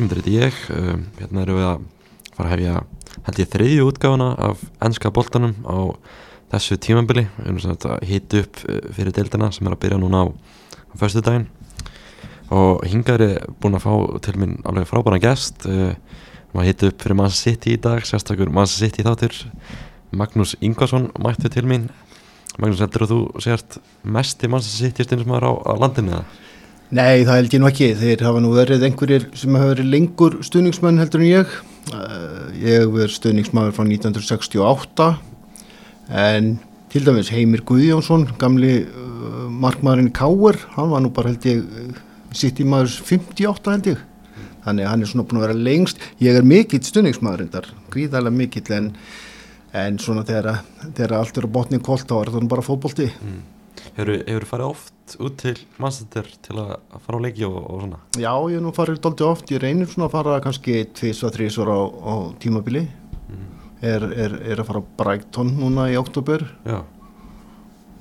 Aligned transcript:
Guðmundur 0.00 0.22
heiti 0.22 0.32
ég, 0.32 0.58
uh, 0.72 0.94
hérna 1.18 1.42
erum 1.42 1.58
við 1.58 1.66
að 1.68 1.80
fara 2.32 2.46
að 2.46 2.52
hefja 2.54 2.76
held 3.26 3.40
ég 3.42 3.48
þriðju 3.52 3.82
útgáfuna 3.90 4.28
af 4.46 4.62
ennska 4.86 5.10
boltanum 5.12 5.52
á 5.68 5.92
þessu 6.54 6.78
tímambili, 6.80 7.26
við 7.36 7.50
erum 7.50 7.58
svona 7.60 7.90
að 7.98 8.06
hita 8.08 8.40
upp 8.40 8.62
uh, 8.64 8.78
fyrir 8.96 9.12
deildina 9.18 9.50
sem 9.52 9.68
er 9.68 9.76
að 9.76 9.82
byrja 9.84 10.00
núna 10.00 10.24
á, 10.24 10.26
á 10.32 10.94
förstu 11.02 11.20
daginn 11.26 11.50
og 12.48 12.80
hingaður 12.88 13.26
er 13.26 13.52
búin 13.60 13.76
að 13.76 13.84
fá 13.84 13.92
til 14.24 14.36
minn 14.40 14.56
alveg 14.64 14.88
frábæran 14.88 15.20
gest, 15.20 15.68
uh, 15.68 15.92
maður 16.56 16.70
hita 16.70 16.92
upp 16.94 17.04
fyrir 17.04 17.20
Manchester 17.20 17.52
City 17.52 17.76
í 17.76 17.84
dag, 17.90 18.00
sérstakur 18.08 18.56
Manchester 18.56 18.88
City 18.88 19.04
þáttur, 19.04 19.36
Magnús 20.16 20.56
Ingvarsson 20.64 21.10
mættu 21.20 21.52
til 21.52 21.68
mín, 21.68 21.90
Magnús 22.56 22.80
heldur 22.80 23.04
að 23.04 23.18
þú 23.18 23.24
sért 23.44 23.82
mest 24.00 24.40
í 24.40 24.48
Manchester 24.48 24.88
City 24.88 25.04
stundismæður 25.04 25.52
á, 25.52 25.52
á 25.60 25.72
landinu 25.76 26.16
eða? 26.22 26.48
Nei, 26.90 27.22
það 27.22 27.36
held 27.36 27.52
ég 27.54 27.60
nú 27.62 27.68
ekki. 27.68 27.88
Þeir 28.00 28.22
hafa 28.26 28.40
nú 28.42 28.48
verið 28.56 28.82
einhverjir 28.88 29.28
sem 29.38 29.54
hafa 29.54 29.74
verið 29.76 29.92
lengur 29.92 30.40
stuðningsmenn 30.42 30.98
heldur 30.98 31.22
en 31.22 31.28
ég. 31.28 31.52
Uh, 31.94 32.50
ég 32.58 32.82
hef 32.82 32.90
verið 32.96 33.14
stuðningsmæður 33.14 33.76
frá 33.76 33.84
1968 33.84 35.06
en 36.24 36.50
til 36.90 37.04
dæmis 37.06 37.30
Heimir 37.30 37.62
Guðjónsson, 37.68 38.26
gamli 38.42 38.72
uh, 38.82 39.46
markmaðurinn 39.62 40.10
Káur, 40.18 40.58
hann 40.74 40.90
var 40.90 41.04
nú 41.04 41.14
bara 41.14 41.30
held 41.30 41.46
ég 41.46 41.62
sitt 42.34 42.58
í 42.58 42.66
maður 42.66 42.98
58 43.06 43.76
held 43.76 43.90
ég. 43.94 44.04
Þannig 44.66 44.90
hann 44.90 45.06
er 45.06 45.14
svona 45.14 45.30
búin 45.30 45.38
að 45.38 45.46
vera 45.46 45.62
lengst. 45.70 46.02
Ég 46.18 46.34
er 46.36 46.46
mikill 46.46 46.82
stuðningsmæður 46.82 47.46
endar, 47.46 47.70
gríðarlega 47.94 48.40
mikill 48.42 48.66
en, 48.74 48.94
en 49.78 50.02
svona 50.02 50.26
þegar, 50.26 50.64
þegar 50.88 51.20
allt 51.22 51.38
er 51.38 51.46
á 51.46 51.54
botni 51.54 51.78
kólt 51.78 52.10
þá 52.10 52.18
er 52.24 52.34
það 52.34 52.50
bara 52.50 52.66
fótbólti. 52.66 53.12
Mm. 53.22 53.44
Hefur 53.94 54.18
þú 54.26 54.48
farið 54.50 54.72
oft 54.74 54.96
út 55.18 55.36
til 55.40 55.58
Manchester 55.80 56.28
til 56.44 56.56
að 56.60 56.76
fara 57.04 57.18
á 57.18 57.24
leiki 57.24 57.44
og, 57.48 57.58
og 57.58 57.82
svona? 57.82 57.98
Já, 58.20 58.32
ég 58.52 58.62
nú 58.62 58.72
farið 58.76 59.00
doldið 59.04 59.26
oft, 59.26 59.50
ég 59.54 59.62
reynir 59.62 59.90
svona 59.90 60.08
að 60.08 60.14
fara 60.14 60.38
kannski 60.44 60.76
2-3 60.98 61.48
á, 61.66 61.80
á 61.80 62.14
tímabili 62.42 62.84
mm. 62.86 63.50
er, 63.92 64.06
er, 64.26 64.38
er 64.52 64.62
að 64.62 64.70
fara 64.70 64.82
á 64.84 64.90
Brighton 65.02 65.52
núna 65.58 65.88
í 65.92 65.98
oktober 66.00 66.46
Já. 66.68 66.78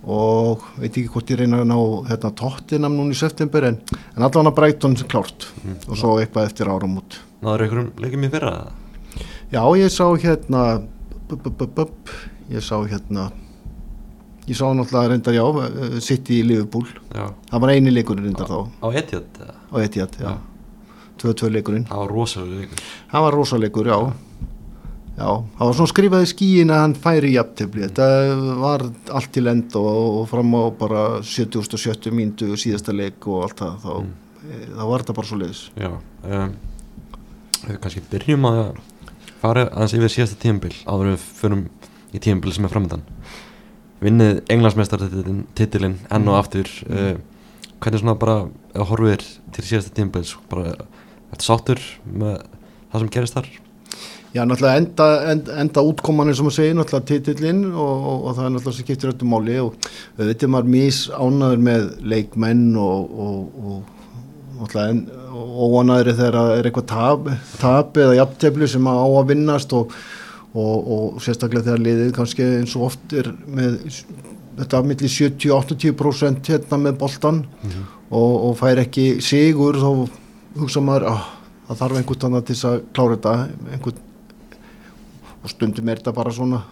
og 0.06 0.68
veit 0.78 0.92
ekki 0.92 1.10
hvort 1.16 1.34
ég 1.34 1.42
reynar 1.42 1.66
að 1.66 1.72
ná 1.72 1.80
hérna, 2.12 2.34
tóttinam 2.44 3.00
núna 3.00 3.16
í 3.16 3.20
september 3.20 3.70
en, 3.72 3.82
en 4.14 4.28
allavega 4.28 4.56
Brighton 4.62 4.98
sem 5.00 5.10
klárt 5.10 5.50
mm. 5.64 5.82
og 5.88 6.00
svo 6.00 6.16
eitthvað 6.20 6.52
eftir 6.52 6.72
áram 6.72 7.00
út 7.02 7.22
Náður 7.40 7.66
einhverjum 7.66 7.92
leikum 8.04 8.26
í 8.28 8.32
fyrra? 8.34 8.56
Já, 9.50 9.64
ég 9.80 9.94
sá 9.94 10.06
hérna 10.20 10.64
bup, 11.30 11.46
bup, 11.48 11.70
bup, 11.78 12.18
ég 12.52 12.62
sá 12.66 12.76
hérna 12.84 13.30
ég 14.50 14.58
sá 14.58 14.66
náttúrulega 14.74 15.14
reyndar 15.14 15.38
já 15.38 15.46
sitt 16.04 16.30
í 16.34 16.42
Liverpool 16.46 16.88
já. 17.14 17.30
það 17.52 17.66
var 17.66 17.74
eini 17.76 17.94
leikurinn 17.94 18.30
reyndar 18.30 18.50
þá 18.50 18.60
á 18.82 18.88
Etihad? 19.02 19.44
á 19.46 19.76
Etihad, 19.84 20.18
já 20.20 20.32
2-2 21.20 21.52
leikurinn 21.54 21.86
það 21.90 22.04
var 22.06 22.16
rosalega 22.16 22.64
leikur 22.64 22.88
það 23.12 23.28
var 23.28 23.40
rosalega 23.40 23.68
leikur, 23.68 23.94
já 23.94 24.00
Já, 25.20 25.34
það 25.58 25.68
var 25.68 25.76
svona 25.76 25.92
skrifað 25.92 26.22
í 26.24 26.28
skíin 26.32 26.70
að 26.72 26.78
hann 26.80 26.94
færi 27.04 27.34
jafntefni, 27.34 27.88
þetta 27.90 28.06
var 28.62 28.86
allt 29.20 29.32
til 29.36 29.50
end 29.52 29.74
og, 29.76 29.98
og 30.22 30.30
fram 30.32 30.54
á 30.56 30.64
bara 30.80 31.02
70-70 31.28 32.16
míntu 32.16 32.48
síðasta 32.60 32.96
leik 32.96 33.28
og 33.28 33.44
allt 33.50 33.60
það, 33.60 33.74
þá, 33.84 33.90
mm. 33.98 34.14
e, 34.40 34.60
þá 34.78 34.84
var 34.92 35.04
þetta 35.04 35.16
bara 35.18 35.30
svo 35.32 35.40
leiðis. 35.42 35.64
Já, 35.76 35.92
um, 36.24 36.54
við 37.66 37.82
kannski 37.84 38.06
byrjum 38.14 38.48
að 38.48 38.62
fara 39.42 39.68
aðeins 39.68 39.98
yfir 40.00 40.16
síðasta 40.16 40.40
tímbil 40.40 40.72
áður 40.88 41.12
við 41.12 41.28
förum 41.42 41.68
í 42.16 42.24
tímbil 42.24 42.56
sem 42.56 42.70
er 42.70 42.74
framöndan. 42.78 43.04
Vinnið 44.00 44.44
englansmeistartitilinn 44.50 45.98
enn 46.10 46.28
og 46.28 46.36
Mm. 46.36 46.40
aftur, 46.40 46.70
uh, 46.90 47.16
hvernig 47.82 48.00
svona 48.00 48.16
bara 48.20 48.38
horfir 48.76 49.24
til 49.52 49.64
síðasta 49.64 49.92
tímbils, 49.96 50.36
bara 50.50 50.76
eftir 51.34 51.46
sáttur 51.50 51.82
með 52.08 52.40
það 52.94 53.00
sem 53.00 53.10
gerist 53.10 53.36
þar? 53.36 53.50
Já, 54.30 54.44
náttúrulega 54.46 54.78
enda, 54.78 55.06
enda, 55.32 55.54
enda 55.58 55.82
útkoman 55.82 56.30
eins 56.30 56.40
og 56.40 56.46
maður 56.46 56.58
segir, 56.60 56.76
náttúrulega 56.78 57.08
titillinn 57.10 57.64
og, 57.74 58.04
og, 58.06 58.26
og 58.30 58.36
það 58.38 58.46
er 58.46 58.52
náttúrulega 58.54 58.78
sem 58.78 58.86
skiptir 58.86 59.10
öllu 59.10 59.30
máli 59.32 59.56
og 59.64 59.88
þetta 60.20 60.46
er 60.46 60.52
maður 60.54 60.70
mís 60.76 61.00
ánaður 61.10 61.64
með 61.66 61.88
leikmenn 62.14 62.68
og, 62.78 63.16
og, 63.26 63.40
og 63.66 64.60
náttúrulega 64.60 65.18
óanaður 65.40 66.12
þegar 66.14 66.38
það 66.38 66.54
er 66.60 66.70
eitthvað 66.70 66.88
tap, 66.94 67.30
tap 67.60 67.98
eða 67.98 68.20
jafntefli 68.20 68.70
sem 68.70 68.86
á 68.86 68.96
að 69.02 69.30
vinnast 69.34 69.74
og, 69.74 69.98
og 70.58 71.20
sérstaklega 71.22 71.68
þegar 71.68 71.84
liðið 71.86 72.14
kannski 72.16 72.46
eins 72.60 72.76
og 72.78 72.88
oft 72.88 73.14
er 73.14 73.30
með 73.46 73.78
þetta 74.60 74.80
afmilli 74.80 75.12
70-80% 75.14 76.50
hérna 76.50 76.80
með 76.82 76.98
boltan 77.04 77.44
mm 77.46 77.70
-hmm. 77.70 77.86
og 78.10 78.58
fær 78.58 78.82
ekki 78.82 79.22
sigur 79.22 79.78
þá 79.78 80.10
hugsa 80.58 80.82
maður 80.82 81.12
að 81.12 81.20
það 81.68 81.80
þarf 81.80 81.98
einhvern 81.98 82.20
tannar 82.20 82.42
til 82.42 82.58
að 82.66 82.82
klára 82.94 83.16
þetta 83.16 83.34
einhvern 83.74 84.06
og 85.44 85.50
stundum 85.50 85.90
er 85.90 86.02
þetta 86.02 86.14
bara 86.18 86.32
svona 86.32 86.64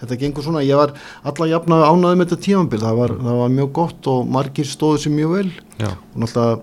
þetta 0.00 0.18
gengur 0.20 0.44
svona, 0.44 0.64
ég 0.64 0.76
var 0.76 0.94
alla 1.22 1.46
jafna 1.46 1.84
ánaði 1.86 2.18
með 2.18 2.28
þetta 2.28 2.46
tímanbíl, 2.46 2.80
það 2.82 2.98
var, 2.98 3.14
það 3.20 3.40
var 3.40 3.54
mjög 3.54 3.72
gott 3.78 4.10
og 4.10 4.28
margir 4.36 4.68
stóðu 4.68 4.98
sér 5.04 5.14
mjög 5.14 5.30
vel 5.36 5.50
Já. 5.78 5.90
og 5.92 6.16
náttúrulega 6.22 6.60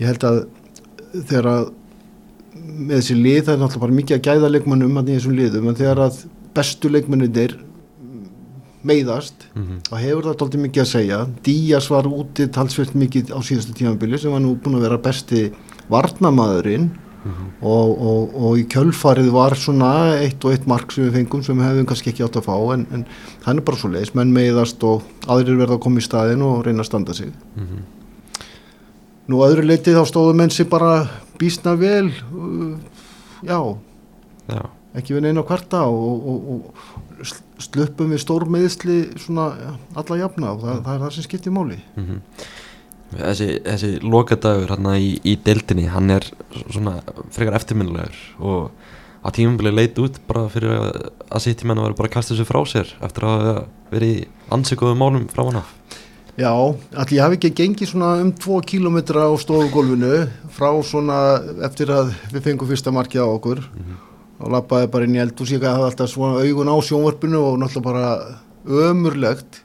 ég 0.00 0.06
held 0.10 0.24
að 0.24 0.40
þegar 1.14 1.50
að 1.52 1.72
með 2.54 2.96
þessi 2.96 3.14
lið, 3.18 3.44
það 3.44 3.54
er 3.54 3.60
náttúrulega 3.60 3.84
bara 3.84 3.98
mikið 4.00 4.16
að 4.16 4.26
gæða 4.28 4.50
leikmannum 4.54 4.98
að 5.00 5.12
þessum 5.12 5.38
liðum, 5.38 5.68
en 5.68 5.78
þegar 5.78 6.02
að 6.08 6.18
bestu 6.54 6.90
leikmannir 6.90 7.56
meiðast, 8.84 9.46
mm 9.54 9.62
-hmm. 9.62 9.78
þá 9.88 9.94
hefur 9.96 10.26
það 10.28 10.36
doldið 10.40 10.60
mikið 10.60 10.82
að 10.82 10.90
segja, 10.90 11.20
Díaz 11.46 11.86
var 11.90 12.06
úti 12.06 12.48
talsvert 12.52 12.94
mikið 12.94 13.32
á 13.32 13.38
síðastu 13.40 13.72
tímanbíli 13.72 14.18
sem 14.18 14.30
var 14.34 14.42
nú 14.44 14.54
búin 14.60 14.76
að 14.76 14.84
vera 14.88 14.98
besti 14.98 15.52
varnamaðurinn 15.88 16.90
Mm 17.24 17.32
-hmm. 17.32 17.66
og, 17.66 18.02
og, 18.06 18.34
og 18.36 18.58
í 18.58 18.66
kjölfarið 18.68 19.30
var 19.32 19.54
svona 19.56 20.20
eitt 20.20 20.44
og 20.44 20.52
eitt 20.52 20.66
mark 20.66 20.92
sem 20.92 21.04
við 21.04 21.12
fengum 21.12 21.42
sem 21.42 21.56
við 21.56 21.64
hefum 21.64 21.86
kannski 21.86 22.10
ekki 22.10 22.24
átt 22.24 22.36
að 22.36 22.44
fá 22.44 22.74
en, 22.74 22.86
en 22.92 23.06
það 23.44 23.56
er 23.56 23.62
bara 23.64 23.78
svo 23.78 23.88
leiðis, 23.88 24.14
menn 24.14 24.32
meiðast 24.32 24.84
og 24.84 25.02
aðrir 25.26 25.56
verða 25.56 25.78
að 25.78 25.80
koma 25.80 25.98
í 25.98 26.04
staðin 26.04 26.42
og 26.42 26.66
reyna 26.66 26.84
að 26.84 26.86
standa 26.90 27.14
sig 27.14 27.32
mm 27.56 27.64
-hmm. 27.64 28.03
Nú 29.28 29.40
öðru 29.40 29.64
leitið 29.64 29.98
þá 29.98 30.04
stóðu 30.10 30.34
menn 30.36 30.52
sem 30.52 30.68
bara 30.68 31.08
bísna 31.40 31.74
vel 31.80 32.08
uh, 32.12 32.74
já, 33.42 33.58
já 34.48 34.64
ekki 34.94 35.16
við 35.16 35.26
neina 35.26 35.44
kvarta 35.46 35.84
og, 35.90 36.28
og 36.54 37.30
slöpum 37.62 38.12
við 38.14 38.22
stórmeðisli 38.22 38.98
svona 39.20 39.48
alla 39.96 40.20
jafna 40.20 40.52
og 40.54 40.62
það, 40.62 40.82
það 40.86 40.92
er 40.94 41.02
það 41.04 41.16
sem 41.16 41.26
skiptir 41.28 41.54
máli 41.54 41.80
mm 41.96 42.04
-hmm. 42.04 42.20
Þessi, 43.14 43.46
þessi 43.62 44.00
lokadagur 44.02 44.70
hérna 44.70 44.96
í, 44.98 45.20
í 45.22 45.36
deildinni, 45.44 45.86
hann 45.86 46.10
er 46.10 46.24
svona 46.70 46.96
frekar 47.30 47.54
eftirminnilegur 47.54 48.16
og 48.40 48.70
á 49.22 49.28
tímumbilið 49.30 49.74
leit 49.74 49.98
út 49.98 50.18
bara 50.26 50.48
fyrir 50.48 50.72
að, 50.72 51.12
að 51.30 51.64
menna 51.64 51.84
verið 51.84 51.96
bara 51.96 52.08
að 52.08 52.14
kasta 52.14 52.34
þessu 52.34 52.48
frá 52.48 52.60
sér 52.66 52.94
eftir 53.00 53.24
að 53.24 54.02
í 54.02 54.26
ansökuðu 54.50 54.96
málum 54.98 55.28
frá 55.28 55.44
hann 55.44 55.62
af. 55.62 55.70
Já, 56.34 56.50
allir 56.50 57.22
hafi 57.22 57.36
ekki 57.38 57.52
gengið 57.54 57.92
svona 57.92 58.16
um 58.18 58.32
2 58.34 58.60
kílometra 58.66 59.28
á 59.30 59.32
stofugólfinu 59.38 60.24
frá 60.50 60.70
svona 60.82 61.18
eftir 61.62 61.92
að 61.94 62.10
við 62.32 62.48
fengum 62.48 62.70
fyrsta 62.70 62.90
markið 62.90 63.22
á 63.22 63.28
okkur. 63.30 63.60
Mm 63.62 63.82
-hmm. 63.82 63.98
og 64.40 64.50
lappaði 64.50 64.90
bara 64.90 65.04
inn 65.04 65.14
í 65.14 65.22
eld 65.22 65.40
og 65.40 65.46
síka 65.46 65.70
að 65.70 65.76
hafa 65.76 65.86
alltaf 65.86 66.10
svona 66.10 66.42
augun 66.42 66.72
á 66.74 66.76
sjónvarpinu 66.82 67.38
og 67.38 67.58
náttúrulega 67.58 67.82
bara 67.82 68.06
ömurlegt. 68.66 69.62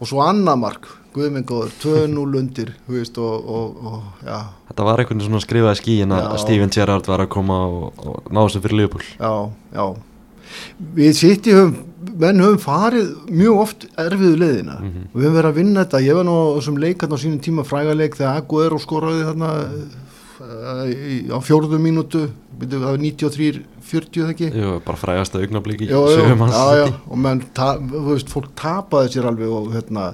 Og 0.00 0.08
svo 0.08 0.20
annað 0.24 0.58
mark 0.58 0.88
Guðmengur, 1.14 1.70
2-0 1.78 2.38
undir 2.38 2.72
veist, 2.90 3.18
og, 3.18 3.46
og, 3.46 3.76
og, 3.86 4.02
Þetta 4.68 4.82
var 4.82 4.98
einhvern 4.98 5.20
svona 5.20 5.40
skrifaði 5.40 5.78
skíin 5.78 6.10
að 6.10 6.38
Steven 6.42 6.70
Gerrard 6.74 7.06
var 7.06 7.20
að 7.20 7.28
koma 7.28 7.58
og, 7.66 7.92
og 8.02 8.32
ná 8.32 8.40
þessu 8.42 8.60
fyrir 8.64 8.76
Liverpool. 8.80 9.04
Já, 9.20 9.50
já 9.70 9.94
Við 10.94 11.20
höfum, 11.22 11.74
menn 12.20 12.42
höfum 12.44 12.62
farið 12.62 13.10
mjög 13.30 13.60
oft 13.64 13.86
erfiðu 13.98 14.38
leðina 14.38 14.78
mm 14.80 14.88
-hmm. 14.88 15.04
og 15.12 15.18
við 15.18 15.26
höfum 15.26 15.38
verið 15.38 15.50
að 15.50 15.58
vinna 15.60 15.84
þetta, 15.84 16.06
ég 16.06 16.14
var 16.14 16.24
nú 16.24 16.38
sem 16.62 16.76
leikarn 16.76 17.14
á 17.14 17.18
sínum 17.18 17.40
tíma 17.40 17.64
frægarleik 17.64 18.16
þegar 18.16 18.36
Aguero 18.36 18.78
skoraði 18.78 19.24
þarna 19.24 19.50
á 20.44 21.38
fjórðu 21.42 21.78
mínútu. 21.78 22.28
Það 22.58 22.84
var 22.84 22.98
93-40 22.98 24.30
ekki? 24.30 24.50
Jú, 24.54 24.76
bara 24.84 24.98
frægast 24.98 25.34
að 25.34 25.46
augnablík 25.46 25.82
í 25.82 25.88
sögum 25.90 26.44
hans 26.44 26.54
já, 26.54 26.84
já, 26.84 26.86
og 27.10 27.18
menn, 27.18 27.42
ta, 27.54 27.74
veist, 27.78 28.30
fólk 28.30 28.52
tapaði 28.58 29.14
sér 29.14 29.28
alveg 29.30 29.50
og 29.50 29.72
hérna 29.74 30.12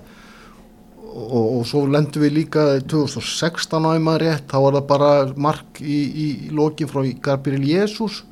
og, 1.10 1.60
og 1.60 1.66
svo 1.68 1.84
lendum 1.90 2.24
við 2.24 2.36
líka 2.38 2.64
2016 2.88 3.86
á 3.86 3.90
einmaður 3.92 4.24
rétt, 4.24 4.46
þá 4.48 4.56
var 4.64 4.78
það 4.78 4.88
bara 4.92 5.10
mark 5.36 5.82
í, 5.82 6.00
í, 6.08 6.26
í 6.48 6.50
lokin 6.54 6.90
frá 6.90 7.04
Gabriel 7.22 7.66
Jesus 7.66 8.22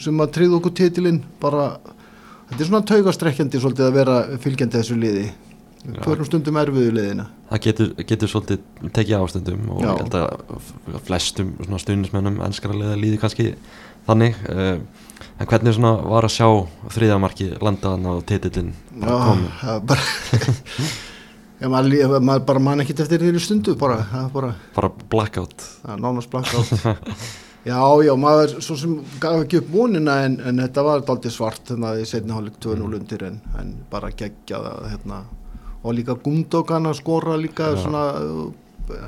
sem 0.00 0.20
að 0.24 0.32
triða 0.38 0.58
okkur 0.58 0.74
titilinn 0.80 1.22
bara, 1.42 1.68
þetta 2.50 2.60
er 2.60 2.68
svona 2.70 2.84
taugastrekkjandi 2.90 3.60
svolítið 3.62 3.86
að 3.88 3.96
vera 4.00 4.16
fylgjandi 4.42 4.80
þessu 4.80 4.98
liði. 5.00 5.26
Fyrir 5.84 6.24
stundum 6.24 6.56
erfiðu 6.56 6.94
liðina. 6.96 7.26
Það 7.50 7.60
getur, 7.66 7.88
getur 8.08 8.30
svolítið 8.32 8.90
tekið 8.96 9.18
ástundum 9.20 9.66
og 9.74 9.82
ég 9.84 9.98
held 10.00 10.14
að 10.16 11.00
flestum 11.04 11.50
stundismennum 11.78 12.38
enskarlega 12.46 12.96
líði 12.96 13.18
kannski 13.20 13.50
þannig 14.08 14.38
uh, 14.48 14.78
en 15.40 15.50
hvernig 15.50 15.76
svona 15.76 15.92
var 16.08 16.24
að 16.24 16.32
sjá 16.38 16.48
þriðamarki 16.96 17.50
landaðan 17.60 18.08
á 18.08 18.12
titillin 18.28 18.72
Já, 18.96 19.78
bara 19.84 20.00
Ef 21.64 21.70
maður, 21.70 21.86
lí- 21.92 22.00
ef 22.02 22.16
maður 22.18 22.42
bara 22.48 22.60
man 22.64 22.82
ekkert 22.82 23.04
eftir 23.04 23.22
þeirri 23.22 23.40
stundu 23.40 23.76
bara, 23.78 24.00
bara 24.34 24.50
bara 24.74 24.90
blackout. 25.12 25.68
Nánast 26.00 26.32
blakka 26.32 26.64
já, 27.64 27.80
já, 28.04 28.12
maður 28.20 28.58
svo 28.64 28.76
sem 28.80 28.98
gaf 29.22 29.44
ekki 29.44 29.62
upp 29.62 29.70
vonina 29.72 30.18
en, 30.26 30.36
en 30.44 30.60
þetta 30.64 30.84
var 30.84 31.06
daldið 31.08 31.34
svart 31.36 31.72
þannig 31.72 31.88
að 31.90 32.02
í 32.02 32.10
setni 32.10 32.36
hálfleik 32.36 32.60
2-0 32.64 32.98
undir 33.00 33.24
en, 33.30 33.40
en 33.60 33.72
bara 33.90 34.12
geggja 34.12 34.60
það 34.64 34.90
hérna. 34.92 35.22
og 35.82 35.96
líka 35.96 36.16
Gundogan 36.24 36.90
að 36.90 37.00
skora 37.00 37.36
líka 37.40 37.72
Já. 37.74 37.80
svona 37.84 38.04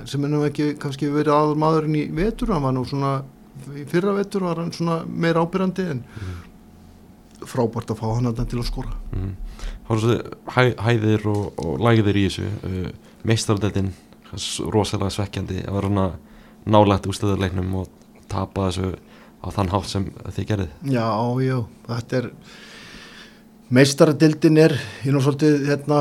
sem 0.09 0.25
er 0.25 0.33
nú 0.33 0.43
ekki 0.47 0.75
kannski 0.81 1.09
verið 1.13 1.35
aður 1.37 1.61
maðurinn 1.61 1.99
í 2.01 2.05
vetur 2.17 2.55
hann 2.55 2.65
var 2.65 2.75
nú 2.77 2.85
svona 2.89 3.19
í 3.77 3.85
fyrra 3.89 4.15
vetur 4.17 4.47
var 4.49 4.61
hann 4.63 4.73
svona 4.73 5.03
meira 5.05 5.45
ábyrjandi 5.45 5.89
en 5.93 6.03
frábært 7.47 7.93
að 7.93 8.01
fá 8.01 8.07
hann 8.09 8.31
þarna 8.31 8.49
til 8.49 8.61
að 8.63 8.69
skora 8.71 8.95
mm. 9.13 9.35
svo 9.89 10.17
hæ, 10.55 10.63
hæðir 10.81 11.29
og, 11.33 11.61
og 11.61 11.85
lægðir 11.85 12.21
í 12.21 12.25
þessu 12.29 12.49
uh, 12.49 12.89
meistaraldettin 13.29 13.93
rosalega 14.73 15.13
svekkjandi 15.13 15.63
að 15.69 15.79
vera 15.79 16.09
nálægt 16.67 17.07
ústöðuleiknum 17.11 17.77
og 17.83 17.93
tapa 18.33 18.69
þessu 18.69 18.95
á 19.43 19.47
þann 19.55 19.73
hátt 19.75 19.91
sem 19.91 20.07
þið 20.37 20.49
gerðið 20.51 20.95
Já, 20.97 21.09
já, 21.47 21.59
þetta 21.91 22.21
er 22.21 22.31
meistaradildin 23.77 24.63
er 24.63 24.77
ég 25.05 25.15
nú 25.15 25.23
svolítið 25.25 25.67
hérna 25.71 26.01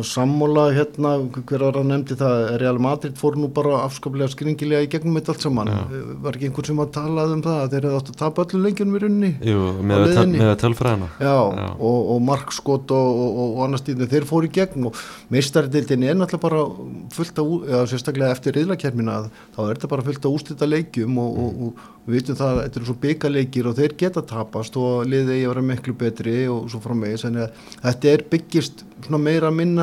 sammála 0.00 0.62
hérna 0.72 1.10
hver 1.36 1.62
að 1.68 1.82
nefndi 1.84 2.16
það, 2.16 2.42
Real 2.62 2.78
Madrid 2.80 3.18
fór 3.20 3.36
nú 3.36 3.50
bara 3.52 3.82
afskaplega 3.84 4.30
skringilega 4.32 4.86
í 4.86 4.88
gegnum 4.88 5.18
þetta 5.18 5.34
allt 5.34 5.44
saman, 5.44 5.68
Já. 5.68 5.80
var 6.24 6.38
ekki 6.38 6.48
einhvern 6.48 6.68
sem 6.70 6.80
að 6.80 6.92
talað 6.96 7.34
um 7.36 7.42
það, 7.44 7.58
að 7.60 7.74
þeir 7.74 7.86
hefði 7.88 7.98
átt 8.00 8.12
að 8.12 8.18
tapa 8.22 8.46
öllum 8.46 8.64
lengjunum 8.66 8.96
í 8.96 9.02
rauninni? 9.02 9.30
Jú, 9.52 9.66
með, 9.90 10.04
með 10.32 10.52
tölfræðina. 10.62 11.10
Já, 11.20 11.34
Já. 11.60 11.66
og, 11.76 11.98
og 12.14 12.22
markskot 12.30 12.94
og, 12.96 13.20
og, 13.26 13.36
og, 13.44 13.60
annars 13.66 13.84
tíðin 13.84 14.10
þeir 14.14 14.28
fóru 14.32 14.48
í 14.48 14.54
gegn 14.56 14.88
og 14.88 15.02
meistaradildin 15.36 16.06
er 16.08 16.16
náttúrulega 16.22 16.46
bara 16.46 16.64
fullt 17.12 17.42
ú- 17.44 17.62
eða 17.68 17.84
sérstaklega 17.92 18.32
eftir 18.32 18.56
riðlakermina 18.56 19.18
þá 19.52 19.60
er 19.66 19.74
þetta 19.76 19.92
bara 19.92 20.06
fullt 20.08 20.24
af 20.24 20.38
ústita 20.38 20.68
leikjum 20.68 21.20
og, 21.20 21.36
og, 21.44 21.60
og 21.68 22.08
við 22.08 22.16
vitum 22.18 22.38
það 22.40 22.52
að 22.56 22.62
þetta 22.64 22.80
eru 22.80 22.88
svo 22.88 22.96
byggaleikir 23.04 23.68
og 23.70 23.76
þeir 23.78 23.92
geta 24.00 24.24
tapast 24.26 24.76
og 24.80 25.04
liðið 25.06 25.34
eigi 25.36 25.44
að 25.46 25.52
vera 25.52 25.66
miklu 25.68 25.94
betri 26.00 26.36
og 26.50 26.64
svo 26.72 26.80
framvegis 26.82 27.26
en 27.28 27.38
þetta 27.84 28.10
er 28.16 28.24
byggist 28.32 28.82
meira 29.22 29.50
að 29.50 29.56
minna 29.58 29.81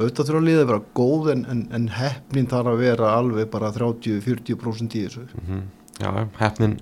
auðvitað 0.00 0.30
þurfa 0.30 0.42
liðið 0.48 0.62
að 0.64 0.70
vera 0.72 0.82
góð 1.00 1.30
en, 1.34 1.44
en, 1.52 1.62
en 1.78 1.86
hefnin 2.00 2.48
þarf 2.50 2.72
að 2.74 2.82
vera 2.84 3.12
alveg 3.18 3.50
bara 3.52 3.70
30-40% 3.76 4.98
í 5.00 5.04
þessu. 5.06 5.26
Mm 5.46 5.62
Já, 6.00 6.08
hefnin 6.40 6.78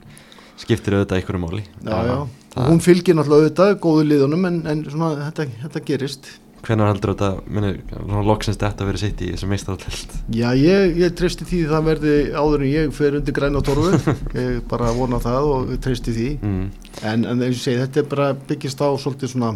skiptir 0.59 0.95
auðvitað 0.95 1.17
einhverju 1.19 1.41
máli. 1.43 1.63
Já, 1.83 1.97
já, 2.07 2.19
það- 2.55 2.69
hún 2.71 2.83
fylgir 2.85 3.17
náttúrulega 3.19 3.49
auðvitað 3.49 3.73
góðu 3.83 4.05
liðunum 4.07 4.45
en, 4.47 4.59
en 4.71 4.85
svona 4.87 5.09
þetta, 5.29 5.47
þetta 5.65 5.83
gerist. 5.89 6.29
Hvenær 6.63 6.89
heldur 6.93 7.13
þetta, 7.15 7.31
minni, 7.55 7.73
svona 7.95 8.23
loksins 8.27 8.57
þetta 8.59 8.87
verið 8.89 9.03
sitt 9.05 9.21
í 9.23 9.29
þessu 9.31 9.47
meistaraldelt 9.51 10.15
Já, 10.35 10.49
ég, 10.59 10.97
ég 10.99 11.13
treysti 11.19 11.47
því 11.47 11.61
það 11.71 11.85
verði 11.87 12.15
áður 12.35 12.65
en 12.67 12.71
ég 12.73 12.95
fer 12.97 13.15
undir 13.19 13.37
græna 13.37 13.63
torfu 13.63 13.93
ég 14.39 14.57
bara 14.71 14.91
vona 14.97 15.21
það 15.23 15.47
og 15.53 15.71
treysti 15.87 16.15
því. 16.17 16.27
Mm. 16.43 16.65
en, 17.13 17.27
en 17.31 17.45
eins 17.47 17.61
og 17.61 17.63
segi, 17.63 17.79
þetta 17.85 18.03
er 18.03 18.09
bara 18.11 18.27
byggist 18.51 18.83
á 18.83 18.89
svolítið 18.99 19.35
svona 19.37 19.53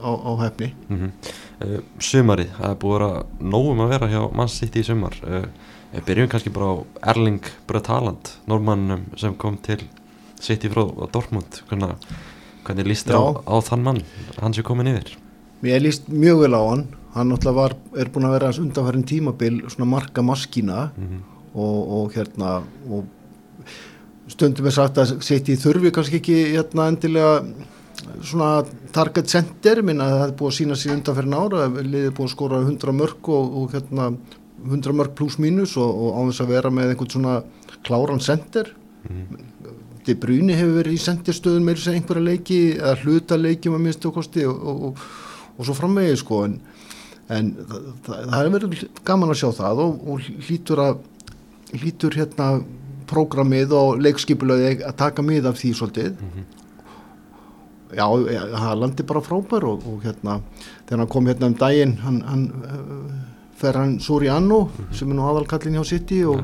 á, 0.00 0.10
á 0.10 0.30
hefni 0.44 0.72
Mm 0.88 1.12
uh, 1.64 1.78
sumarið, 1.98 2.52
það 2.56 2.70
er 2.70 2.80
búið 2.82 3.04
að 3.08 3.16
nógum 3.54 3.84
að 3.84 3.94
vera 3.94 4.10
hjá 4.12 4.20
mann 4.38 4.50
sitt 4.52 4.76
í 4.78 4.84
sumar. 4.86 5.16
Uh, 5.26 5.46
byrjum 6.06 6.28
kannski 6.30 6.52
bara 6.54 6.70
á 6.70 6.76
Erling 7.14 7.48
Braut 7.66 7.88
Haaland, 7.90 8.34
normannum 8.46 9.06
sem 9.18 9.34
kom 9.34 9.56
til 9.58 9.80
sitt 10.40 10.64
í 10.64 10.70
frá 10.70 10.84
Dortmund. 11.12 11.62
Hvernig, 11.70 11.96
hvernig 12.66 12.86
líst 12.86 13.08
þér 13.08 13.18
á, 13.18 13.26
á 13.42 13.56
þann 13.64 13.82
mann, 13.88 14.04
hann 14.38 14.54
sé 14.54 14.62
komin 14.62 14.92
yfir? 14.92 15.16
Mér 15.64 15.82
líst 15.82 16.06
mjög 16.06 16.44
vel 16.44 16.54
á 16.54 16.62
hann. 16.62 16.86
Hann 17.16 17.32
náttúrulega 17.32 17.56
var, 17.56 17.74
er 17.98 18.12
búin 18.14 18.28
að 18.28 18.36
vera 18.36 18.52
undanfærin 18.62 19.08
tímabil 19.08 19.62
svona 19.66 19.90
marka 19.90 20.22
maskína 20.22 20.92
mm 20.94 21.26
og, 21.54 21.78
og 21.98 22.12
hérna 22.14 22.60
og 22.90 23.06
stundum 24.28 24.68
er 24.68 24.74
sagt 24.74 25.00
að 25.00 25.16
sitt 25.24 25.48
í 25.48 25.56
þurfi 25.58 25.92
kannski 25.94 26.20
ekki 26.20 26.36
hérna 26.52 26.88
endilega 26.92 27.42
svona 28.24 28.50
target 28.94 29.30
center 29.30 29.80
minna 29.86 30.08
það 30.10 30.22
hefði 30.22 30.36
búið 30.40 30.50
að 30.50 30.56
sína 30.58 30.78
sér 30.78 30.94
undanferðin 30.96 31.38
ára 31.38 31.68
liðið 31.76 32.14
búið 32.16 32.28
að 32.28 32.34
skora 32.34 32.60
100 32.64 32.94
mörg 32.98 33.30
og, 33.34 33.56
og 33.60 33.74
hérna 33.76 34.08
100 34.66 34.96
mörg 34.98 35.14
pluss 35.18 35.38
mínus 35.42 35.76
og, 35.78 35.88
og 35.88 36.18
á 36.18 36.20
þess 36.30 36.44
að 36.44 36.52
vera 36.54 36.72
með 36.74 36.92
einhvern 36.92 37.12
svona 37.14 37.36
kláran 37.86 38.22
center. 38.24 38.72
De 40.06 40.16
Bruyne 40.18 40.56
hefur 40.56 40.80
verið 40.80 40.96
í 40.96 41.02
senderstöðun 41.04 41.66
með 41.66 41.78
þess 41.78 41.90
að 41.90 41.98
einhverja 41.98 42.26
leiki 42.30 42.58
eða 42.78 42.96
hluta 43.04 43.38
leikjum 43.38 43.76
að 43.76 43.84
minnstu 43.84 44.12
kosti 44.14 44.46
og, 44.48 44.58
og, 44.58 44.82
og, 44.88 45.06
og 45.56 45.68
svo 45.68 45.76
framvegið 45.78 46.18
sko 46.22 46.42
en, 46.48 46.58
en 47.28 47.52
það, 47.60 47.86
það, 48.06 48.26
það 48.32 48.40
er 48.40 48.52
verið 48.56 48.84
gaman 49.10 49.34
að 49.34 49.40
sjá 49.42 49.48
það 49.60 49.82
og, 49.84 50.02
og 50.08 50.28
hlýtur 50.48 50.84
að 50.84 51.02
hlýtur 51.76 52.16
hérna 52.16 52.48
prógramið 53.08 53.74
og 53.76 54.00
leikskipulöði 54.04 54.78
að 54.84 54.96
taka 55.00 55.24
mið 55.24 55.50
af 55.50 55.60
því 55.60 55.74
svolítið. 55.76 56.16
Já, 56.18 56.67
já, 57.96 58.06
það 58.52 58.78
landi 58.82 59.06
bara 59.08 59.24
frábær 59.24 59.66
og, 59.68 59.84
og 59.88 60.04
hérna 60.04 60.40
þegar 60.86 61.02
hann 61.02 61.12
kom 61.12 61.28
hérna 61.30 61.50
um 61.50 61.58
daginn 61.58 61.94
hann, 62.04 62.18
hann 62.28 62.44
uh, 62.64 63.12
fer 63.58 63.78
hann 63.78 63.98
Soriano 64.02 64.68
sem 64.92 65.10
er 65.10 65.18
nú 65.18 65.28
aðalkallin 65.28 65.78
hjá 65.78 65.86
City 65.88 66.22
og, 66.28 66.42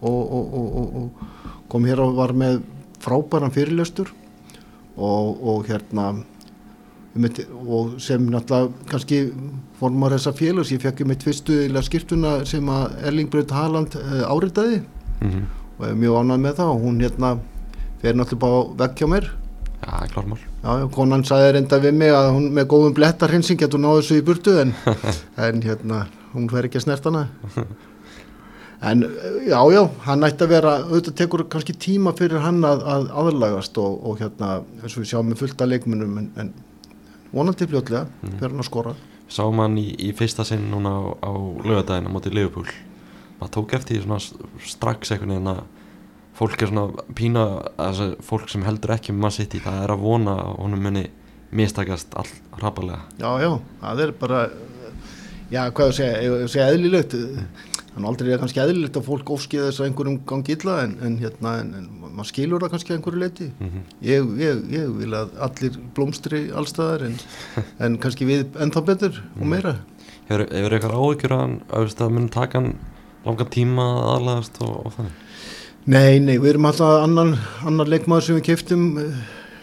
og, 0.00 0.20
og, 0.20 0.54
og, 0.60 0.76
og, 0.82 1.00
og 1.00 1.64
kom 1.72 1.88
hér 1.88 2.04
og 2.04 2.14
var 2.18 2.34
með 2.36 2.62
frábæran 3.04 3.52
fyrirlestur 3.54 4.12
og, 4.94 5.42
og 5.42 5.66
hérna 5.68 6.12
og 7.14 7.94
sem 8.02 8.24
náttúrulega 8.26 8.88
kannski 8.90 9.18
formar 9.78 10.16
þessa 10.16 10.32
félags, 10.34 10.72
ég 10.74 10.82
fekk 10.82 11.04
mitt 11.06 11.22
fyrstu 11.22 11.60
eiginlega 11.60 11.86
skiptuna 11.86 12.32
sem 12.48 12.66
að 12.70 12.96
Erling 13.06 13.30
Braut 13.30 13.54
Haaland 13.54 13.94
uh, 13.98 14.24
áritaði 14.30 14.82
-hmm. 15.20 15.44
og 15.78 15.86
er 15.88 15.94
mjög 15.94 16.18
ánægð 16.20 16.40
með 16.42 16.54
það 16.58 16.74
og 16.74 16.82
hún 16.82 17.00
hérna 17.00 17.38
fer 18.02 18.14
náttúrulega 18.14 18.40
bara 18.46 18.88
vekk 18.88 18.98
hjá 18.98 19.08
mér 19.08 19.30
Já, 19.84 20.06
klármál 20.08 20.38
Já, 20.64 20.78
já, 20.80 20.84
konan 20.88 21.24
sagði 21.28 21.48
reynda 21.58 21.78
við 21.82 21.96
mig 22.00 22.12
að 22.16 22.30
hún 22.32 22.46
með 22.56 22.68
góðum 22.72 22.94
blettarhinsing 22.96 23.60
getur 23.60 23.82
náðu 23.82 24.00
þessu 24.00 24.20
í 24.20 24.22
burtu 24.24 24.54
en, 24.62 24.70
en 25.46 25.60
hérna, 25.64 26.06
hún 26.32 26.46
fer 26.52 26.68
ekki 26.68 26.80
að 26.80 26.86
snert 26.86 27.08
hana. 27.10 27.26
En 28.84 29.04
já, 29.44 29.58
já, 29.72 29.80
hann 30.06 30.24
ætti 30.26 30.44
að 30.44 30.54
vera 30.54 30.72
auðvitað 30.86 31.18
tekur 31.20 31.44
kannski 31.52 31.76
tíma 31.80 32.14
fyrir 32.16 32.40
hann 32.44 32.64
að, 32.68 32.82
að 32.94 33.06
aðlagast 33.22 33.78
og, 33.80 33.94
og 34.08 34.18
hérna 34.20 34.54
eins 34.80 34.96
og 34.96 35.04
við 35.04 35.10
sjáum 35.12 35.30
með 35.30 35.44
fullta 35.44 35.68
leikmunum 35.68 36.18
en, 36.20 36.32
en 36.40 36.50
vonandi 37.32 37.68
fljótlega 37.68 38.08
fyrir 38.24 38.50
hann 38.50 38.64
að 38.64 38.68
skora. 38.70 38.96
Sáum 39.28 39.62
hann 39.64 39.78
í, 39.80 39.86
í 40.00 40.12
fyrsta 40.16 40.44
sinn 40.48 40.68
núna 40.72 40.96
á, 40.96 41.02
á 41.28 41.32
lögadaginn 41.64 42.08
á 42.08 42.14
móti 42.14 42.32
Liverpool. 42.32 42.68
Maður 43.40 43.54
tók 43.58 43.76
eftir 43.76 44.04
því 44.04 44.20
strax 44.64 45.12
einhvern 45.12 45.36
veginn 45.36 45.54
að 45.54 45.64
fólk 46.38 46.62
er 46.62 46.70
svona 46.70 47.04
pína 47.14 47.44
altså, 47.80 48.14
fólk 48.24 48.48
sem 48.50 48.64
heldur 48.66 48.94
ekki 48.96 49.14
um 49.14 49.20
mann 49.22 49.34
sitt 49.34 49.54
í 49.54 49.62
það 49.62 49.84
er 49.84 49.94
að 49.94 50.06
vona 50.06 50.38
að 50.42 50.56
honum 50.62 50.88
muni 50.88 51.04
mistakast 51.54 52.14
all 52.18 52.30
hrapalega. 52.58 53.04
Já, 53.20 53.30
já, 53.42 53.52
það 53.82 54.02
er 54.04 54.12
bara 54.18 54.40
já, 55.52 55.62
hvað 55.70 55.86
að 55.86 55.94
segja, 56.00 56.18
ég 56.24 56.34
að 56.34 56.50
segja 56.50 56.72
eðlilegt. 56.72 57.16
Þannig 57.94 58.08
aldrei 58.10 58.30
er 58.34 58.40
kannski 58.42 58.58
eðlilegt 58.58 58.96
að 58.98 59.06
fólk 59.06 59.28
óskið 59.36 59.68
þess 59.68 59.78
að 59.78 59.86
einhverjum 59.86 60.16
gangi 60.26 60.56
illa 60.56 60.80
en, 60.82 60.96
en 61.06 61.12
hérna, 61.20 61.52
en, 61.62 61.68
en 61.78 61.84
maður 62.08 62.26
skilur 62.32 62.64
það 62.64 62.72
kannski 62.72 62.90
að 62.90 62.96
einhverju 62.96 63.20
leiti 63.22 63.46
mm 63.52 63.84
ég, 64.02 64.32
ég, 64.40 64.64
ég 64.74 64.88
vil 64.98 65.14
að 65.14 65.36
allir 65.46 65.76
blómstri 65.94 66.40
allstaðar 66.58 67.06
en, 67.06 67.14
en 67.86 68.00
kannski 68.02 68.26
við 68.26 68.58
ennþá 68.58 68.82
betur 68.88 69.20
og 69.38 69.46
meira. 69.46 69.76
Hefur, 70.26 70.48
hefur 70.50 70.74
eitthvað 70.74 70.96
áhyggjur 70.98 71.36
að 71.36 71.44
hann 71.44 71.56
að 71.68 71.86
veist, 71.86 72.02
að 72.02 72.16
muni 72.16 72.34
taka 72.34 72.64
langan 73.28 73.54
tíma 73.54 73.86
að 73.92 74.10
aðlagast 74.16 74.60
og, 74.66 74.74
og 74.74 74.96
þannig 74.98 75.23
Nei, 75.84 76.16
nei, 76.16 76.38
við 76.40 76.54
erum 76.54 76.64
alltaf 76.70 77.02
annan, 77.04 77.34
annar 77.68 77.88
leikmaður 77.92 78.24
sem 78.24 78.36
við 78.38 78.46
keftum 78.46 78.84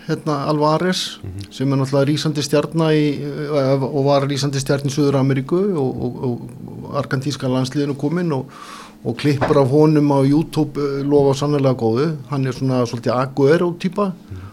hérna 0.05 0.35
Alvarez 0.51 1.17
sem 1.49 1.65
er 1.65 1.79
náttúrulega 1.79 2.09
rísandi 2.11 2.43
stjarnar 2.45 2.93
eh, 2.93 3.85
og 3.87 4.05
var 4.05 4.27
rísandi 4.29 4.61
stjarn 4.61 4.85
í 4.85 4.93
Suður 4.93 5.17
Ameríku 5.17 5.63
og, 5.81 6.05
og, 6.05 6.21
og 6.27 6.93
argentíska 7.01 7.49
landsliðinu 7.49 7.97
kominn 7.97 8.29
og, 8.37 8.53
og 9.01 9.17
klippur 9.17 9.63
af 9.63 9.73
honum 9.73 10.13
á 10.13 10.21
YouTube 10.21 10.77
eh, 10.77 11.01
lofa 11.01 11.33
sannlega 11.41 11.73
góðu. 11.81 12.11
Hann 12.29 12.45
er 12.45 12.57
svona 12.57 12.83
svolítið 12.85 13.15
Aguero 13.17 13.73
típa 13.81 14.11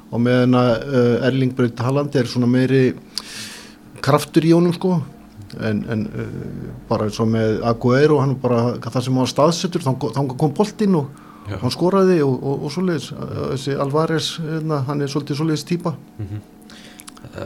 og 0.08 0.24
meðan 0.24 0.56
að 0.56 0.72
uh, 0.88 1.28
Erling 1.28 1.52
Braut 1.52 1.84
Haaland 1.84 2.16
er 2.16 2.32
svona 2.32 2.48
meiri 2.48 2.94
kraftur 4.00 4.46
í 4.48 4.56
honum 4.56 4.72
sko 4.72 4.94
en, 5.60 5.84
en 5.84 6.08
uh, 6.08 6.28
bara 6.88 7.10
eins 7.10 7.20
og 7.20 7.28
með 7.28 7.60
Aguero 7.68 8.22
hann 8.24 8.38
bara 8.40 8.78
það 8.88 9.02
sem 9.04 9.20
var 9.20 9.28
staðsettur 9.36 9.84
þá 9.84 9.92
kom 10.00 10.56
boltinn 10.56 10.96
og 10.96 11.12
Já. 11.48 11.58
hann 11.62 11.74
skoraði 11.74 12.20
og, 12.24 12.36
og, 12.38 12.62
og 12.68 12.72
svoleiðis. 12.74 13.10
Þessi 13.54 13.76
Alvarez, 13.80 14.30
hérna, 14.44 14.82
hann 14.88 15.02
er 15.02 15.12
svolítið 15.12 15.40
svoleiðis 15.40 15.66
típa. 15.68 15.94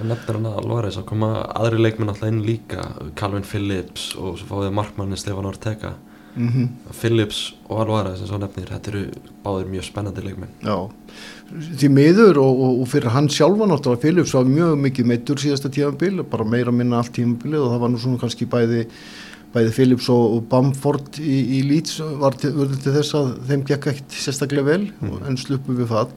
Nefnir 0.03 0.39
hann 0.39 0.49
að 0.51 0.71
þess 0.87 1.01
að 1.01 1.09
koma 1.09 1.35
aðri 1.57 1.81
leikmenn 1.81 2.13
alltaf 2.13 2.31
inn 2.31 2.43
líka 2.47 2.87
Calvin 3.19 3.47
Phillips 3.47 4.13
og 4.19 4.41
svo 4.41 4.49
fáið 4.51 4.75
markmanni 4.77 5.19
Stefán 5.21 5.49
Ortega. 5.49 5.97
Mm 6.35 6.69
Phillips 6.97 7.53
og 7.69 7.81
Alvarez 7.83 8.19
sem 8.19 8.27
svo 8.27 8.39
nefnir, 8.41 8.69
þetta 8.69 8.91
eru 8.91 9.03
báðir 9.45 9.67
mjög 9.69 9.85
spennandi 9.85 10.23
leikmenn. 10.25 10.53
Já, 10.65 10.89
því 11.81 11.91
miður 11.93 12.41
og, 12.41 12.63
og, 12.67 12.81
og 12.83 12.89
fyrir 12.89 13.13
hann 13.13 13.29
sjálfa 13.29 13.69
náttúrulega 13.69 14.01
Philips 14.01 14.33
var 14.35 14.49
mjög 14.49 14.79
mikið 14.87 15.11
meittur 15.11 15.43
síðasta 15.43 15.69
tímabil 15.73 16.23
bara 16.25 16.45
meira 16.45 16.73
minna 16.73 17.03
allt 17.03 17.13
tímabilið 17.17 17.67
og 17.67 17.75
það 17.75 17.85
var 17.85 17.93
nú 17.93 18.01
svona 18.01 18.23
kannski 18.23 18.49
bæði, 18.49 18.87
bæði 19.55 19.73
Philips 19.77 20.09
og, 20.13 20.37
og 20.37 20.45
Bamford 20.53 21.19
í, 21.21 21.39
í 21.59 21.63
Leeds 21.69 21.99
var 22.21 22.33
til, 22.41 22.53
til 22.83 22.93
þess 22.95 23.15
að 23.19 23.33
þeim 23.51 23.65
gekk 23.69 23.89
ekkert 23.93 24.15
sérstaklega 24.25 24.65
vel 24.71 24.85
Mhm. 25.01 25.19
en 25.29 25.37
sluppu 25.41 25.77
við 25.77 25.91
fall. 25.93 26.09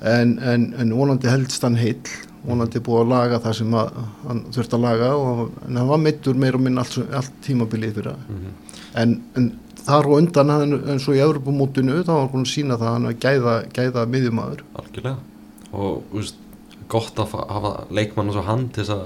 En, 0.00 0.38
en, 0.38 0.74
en 0.78 0.92
vonandi 0.94 1.26
heldst 1.30 1.62
hann 1.66 1.76
heill. 1.78 2.00
Vonandi 2.46 2.78
búið 2.86 3.00
að 3.02 3.08
laga 3.10 3.38
það 3.42 3.54
sem 3.58 3.72
að, 3.74 3.88
hann 4.28 4.42
þurfti 4.54 4.76
að 4.78 4.84
laga 4.84 5.08
og, 5.18 5.40
en 5.66 5.76
hann 5.80 5.88
var 5.90 5.98
meittur 5.98 6.34
meira 6.38 6.56
og 6.56 6.62
minna 6.62 6.84
allt, 6.84 6.98
allt 7.18 7.32
tímabilið 7.46 7.96
fyrir 7.98 8.12
það. 8.14 8.28
Mm 8.30 8.56
en, 8.98 9.10
en 9.36 9.48
þar 9.84 10.06
og 10.08 10.14
undan 10.16 10.50
eins 10.50 11.04
og 11.10 11.14
í 11.14 11.20
Evropamótinu 11.22 11.98
þá 12.06 12.08
var 12.14 12.30
hann 12.32 12.46
sína 12.48 12.78
það 12.80 12.86
að 12.88 12.94
hann 12.94 13.04
var 13.08 13.16
gæða, 13.22 13.52
gæða 13.76 14.04
miðjumæður 14.14 14.62
algjörlega. 14.80 15.16
Og 15.76 16.02
veist, 16.14 16.38
gott 16.88 17.20
að 17.20 17.28
fa- 17.34 17.44
hafa 17.52 17.72
leikmann 17.94 18.30
og 18.32 18.38
svo 18.38 18.44
hann 18.48 18.64
til 18.72 18.82
þess 18.84 18.94
að 18.96 19.04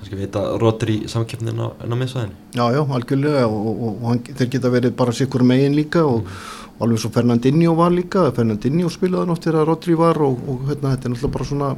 kannski 0.00 0.18
veita 0.18 0.42
rótur 0.60 0.90
í 0.94 0.98
samkeppnin 1.12 1.60
en 1.60 1.94
á 1.94 1.96
miðsvæðinni 2.00 2.56
Já, 2.56 2.64
já, 2.74 2.80
algjörlega 2.98 3.44
og, 3.46 3.68
og, 3.70 4.00
og 4.10 4.32
þeir 4.40 4.50
geta 4.56 4.72
verið 4.72 4.96
bara 4.98 5.14
sikkur 5.14 5.44
megin 5.46 5.76
líka 5.78 6.02
og, 6.08 6.26
og 6.78 6.86
alveg 6.86 7.02
svo 7.04 7.12
Fernandinho 7.14 7.76
var 7.78 7.94
líka 7.94 8.26
Fernandinho 8.36 8.90
spilaði 8.90 9.30
nátt 9.30 9.46
þegar 9.46 9.68
Rodri 9.68 9.98
var 10.00 10.18
og, 10.24 10.40
og 10.48 10.66
hérna, 10.70 10.96
þetta 10.96 11.10
er 11.10 11.14
náttúrulega 11.14 11.36
bara 11.36 11.50
svona 11.52 11.70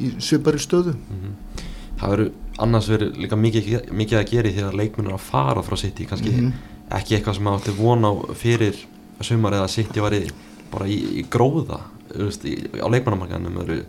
í 0.00 0.12
svipari 0.22 0.60
stöðu. 0.62 0.94
Mm 1.10 1.34
það 2.00 2.14
eru 2.16 2.26
annars 2.64 2.88
verið 2.90 3.18
líka 3.20 3.36
mikið, 3.36 3.66
mikið 3.96 4.20
að 4.20 4.30
gera 4.30 4.50
í 4.50 4.54
því 4.56 4.66
að 4.66 4.78
leikmenn 4.80 5.08
eru 5.10 5.16
að 5.18 5.26
fara 5.26 5.64
frá 5.64 5.76
City 5.80 6.06
kannski 6.08 6.32
Mhm. 6.32 6.52
ekki 6.90 7.16
eitthvað 7.16 7.36
sem 7.36 7.50
átti 7.50 7.76
von 7.76 8.04
á 8.08 8.12
fyrir 8.34 8.76
sumar 9.20 9.52
eða 9.52 9.68
City 9.68 10.00
var 10.00 10.16
bara 10.72 10.86
í, 10.86 11.20
í 11.20 11.24
gróða 11.28 11.80
í, 12.44 12.80
á 12.80 12.86
leikmannamarkaðinum 12.88 13.58
það 13.58 13.68
eru 13.68 13.84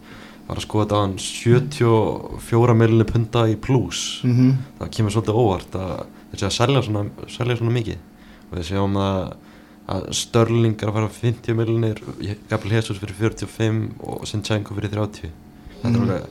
var 0.52 0.60
að 0.60 0.66
skoða 0.66 0.86
þetta 0.86 0.98
á 1.00 1.04
hann 1.04 1.14
74 1.22 2.76
miljonir 2.78 3.08
punta 3.10 3.46
í 3.50 3.56
pluss 3.56 4.02
mm 4.26 4.34
-hmm. 4.36 4.58
það 4.80 4.92
kemur 4.98 5.14
svolítið 5.16 5.40
óvart 5.44 5.78
að 5.80 5.94
þessi 6.32 6.46
að 6.48 6.58
selja 6.58 6.82
svona, 6.88 7.06
selja 7.28 7.56
svona 7.58 7.72
mikið. 7.78 7.98
Og 8.52 8.58
við 8.58 8.68
sjáum 8.68 8.98
að, 9.00 9.34
að 9.88 10.12
Störling 10.16 10.76
er 10.82 10.90
að 10.90 10.94
fara 10.94 11.10
50 11.22 11.56
miljonir 11.56 12.02
Gabriel 12.50 12.76
Jesus 12.76 13.00
fyrir 13.00 13.16
45 13.20 13.82
og 14.00 14.28
Sinchenko 14.28 14.76
fyrir 14.76 14.92
30 14.92 15.32
þetta 15.82 15.90
Mhm. 15.90 15.96
er 15.96 16.02
alveg 16.02 16.22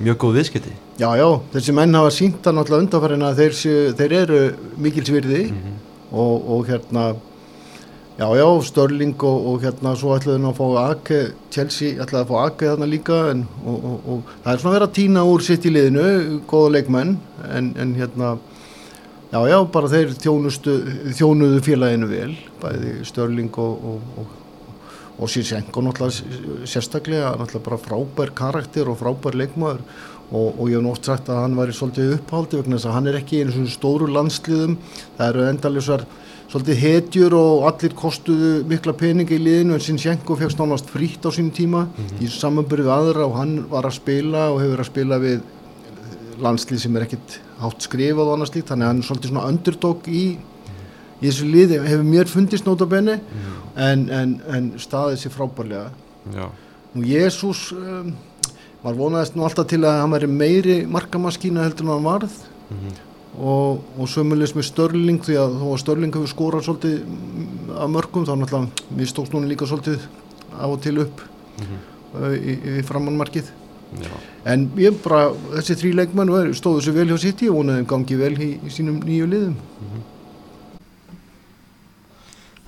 mjög 0.00 0.16
góð 0.16 0.34
viðskipti. 0.38 0.72
Já, 0.98 1.16
já, 1.16 1.40
þessi 1.52 1.72
menn 1.72 1.94
hafa 1.94 2.10
sínt 2.10 2.42
það 2.42 2.54
náttúrulega 2.54 2.82
undanfærin 2.82 3.22
að 3.22 3.36
þeir, 3.36 3.94
þeir 3.96 4.12
eru 4.12 4.54
mikilsvirði 4.78 5.50
mm 5.50 5.78
og, 6.12 6.50
og 6.50 6.66
hérna 6.66 7.14
já, 8.20 8.36
já, 8.36 8.62
Störling 8.62 9.16
og, 9.24 9.46
og 9.48 9.62
hérna 9.64 9.94
svo 9.96 10.12
ætlaði 10.16 10.36
hann 10.36 10.50
að 10.50 10.58
fá 10.58 10.66
Ake 10.82 11.20
Chelsea 11.54 11.96
ætlaði 11.96 12.20
að 12.26 12.32
fá 12.32 12.36
Ake 12.44 12.68
þarna 12.68 12.88
líka 12.90 13.20
en, 13.30 13.46
og, 13.64 13.78
og, 13.90 14.10
og 14.12 14.34
það 14.44 14.52
er 14.52 14.62
svona 14.62 14.74
verið 14.76 14.88
að 14.88 14.96
týna 14.98 15.22
úr 15.30 15.44
sitt 15.46 15.64
í 15.64 15.72
liðinu, 15.72 16.04
góða 16.50 16.74
leikmenn 16.76 17.14
en, 17.48 17.72
en 17.80 17.94
hérna 17.96 18.34
já, 19.30 19.40
já, 19.54 19.56
bara 19.72 19.92
þeir 19.94 20.12
þjónustu, 20.20 20.76
þjónuðu 21.16 21.64
félaginu 21.64 22.10
vel, 22.12 22.36
bæði 22.60 22.94
Störling 23.08 23.56
og, 23.64 23.88
og, 23.94 24.12
og 24.20 24.36
og 25.20 25.28
Sirsenko 25.28 25.82
náttúrulega 25.84 26.64
sérstaklega 26.64 27.34
náttúrulega 27.36 27.66
bara 27.66 27.78
frábær 27.84 28.30
karakter 28.32 28.88
og 28.88 28.96
frábær 29.02 29.36
leikmaður 29.36 29.82
og, 30.30 30.60
og 30.60 30.70
ég 30.70 30.80
hef 30.80 30.88
oft 30.94 31.08
sagt 31.10 31.28
að 31.28 31.42
hann 31.42 31.58
væri 31.58 31.74
svolítið 31.76 32.14
upphaldi 32.16 32.60
vegna 32.60 32.78
þess 32.78 32.88
að 32.88 32.96
hann 32.96 33.10
er 33.10 33.18
ekki 33.18 33.36
í 33.36 33.42
einu 33.42 33.52
svona 33.56 33.74
stóru 33.74 34.08
landsliðum 34.08 34.78
það 35.18 35.26
eru 35.26 35.44
endalisar 35.50 36.06
svolítið 36.50 36.80
hetjur 36.82 37.34
og 37.38 37.64
allir 37.68 37.92
kostuðu 37.94 38.50
mikla 38.66 38.94
peninga 38.98 39.36
í 39.36 39.38
liðinu 39.38 39.76
en 39.76 39.82
Sirsenko 39.84 40.34
fegst 40.38 40.58
nánast 40.58 40.88
frítt 40.90 41.22
á 41.22 41.30
sínum 41.30 41.52
tíma 41.54 41.84
í 42.18 42.26
samanbyrju 42.26 42.88
við 42.88 42.94
aðra 42.94 43.26
og 43.28 43.36
hann 43.38 43.52
var 43.70 43.86
að 43.86 43.98
spila 44.00 44.48
og 44.50 44.58
hefur 44.64 44.82
að 44.82 44.88
spila 44.90 45.18
við 45.22 45.44
landslið 46.42 46.82
sem 46.82 46.96
er 46.96 47.04
ekkit 47.06 47.36
hátt 47.60 47.86
skrifað 47.86 48.24
og 48.24 48.34
annars 48.34 48.54
líkt 48.54 48.72
þannig 48.72 48.86
að 48.86 48.90
hann 48.90 49.02
er 49.02 49.06
svolítið 49.06 49.30
svona 49.30 49.44
underdog 49.52 50.08
í 50.10 50.24
í 51.20 51.28
þessu 51.28 51.50
liði 51.52 51.78
hefur 51.84 52.08
mér 52.08 52.32
fundist 52.32 52.66
nótabenni 52.66 53.18
en, 53.76 54.08
en, 54.08 54.34
en 54.48 54.72
staðið 54.80 55.20
sér 55.20 55.34
frábærlega. 55.34 55.90
Nú 56.96 57.04
Jésús 57.06 57.68
um, 57.76 58.14
maður 58.82 58.98
vonaðist 59.04 59.36
nú 59.36 59.44
alltaf 59.46 59.68
til 59.70 59.82
að 59.84 60.00
hann 60.00 60.16
væri 60.16 60.30
meiri 60.32 60.78
markamaskína 60.90 61.68
heldur 61.68 61.86
en 61.86 61.94
hann 61.94 62.08
varð. 62.08 62.40
Mm 62.70 63.06
og, 63.38 63.84
og 63.98 64.08
sömulegis 64.10 64.56
með 64.56 64.66
Störling 64.70 65.20
því 65.24 65.36
að 65.38 65.54
þó 65.60 65.66
að 65.70 65.80
Störling 65.84 66.14
hefur 66.16 66.32
skorað 66.32 66.66
svolítið 66.66 66.96
mm, 67.04 67.70
af 67.78 67.92
mörgum 67.94 68.26
þá 68.26 68.34
náttúrulega 68.40 68.96
mistókst 68.98 69.34
núna 69.36 69.50
líka 69.50 69.68
svolítið 69.70 70.04
af 70.58 70.66
og 70.74 70.80
til 70.84 70.96
upp 71.04 71.22
uh, 71.22 72.34
í, 72.34 72.56
í 72.80 72.84
framannmarkið 72.88 73.50
já, 74.02 74.12
en 74.50 74.66
ég 74.82 74.98
bara, 75.04 75.30
þessi 75.56 75.78
þrý 75.82 75.92
leikmenn 76.02 76.32
var- 76.34 76.52
stóðu 76.58 76.82
sér 76.88 76.98
vel 76.98 77.08
hjá 77.12 77.18
sitt 77.22 77.44
og 77.46 77.60
vonaði 77.60 77.82
þeim 77.84 77.90
gangi 77.94 78.18
vel 78.20 78.32
í, 78.38 78.50
í 78.66 78.70
sínum 78.74 78.98
nýju 79.06 79.28
liðum. 79.30 79.56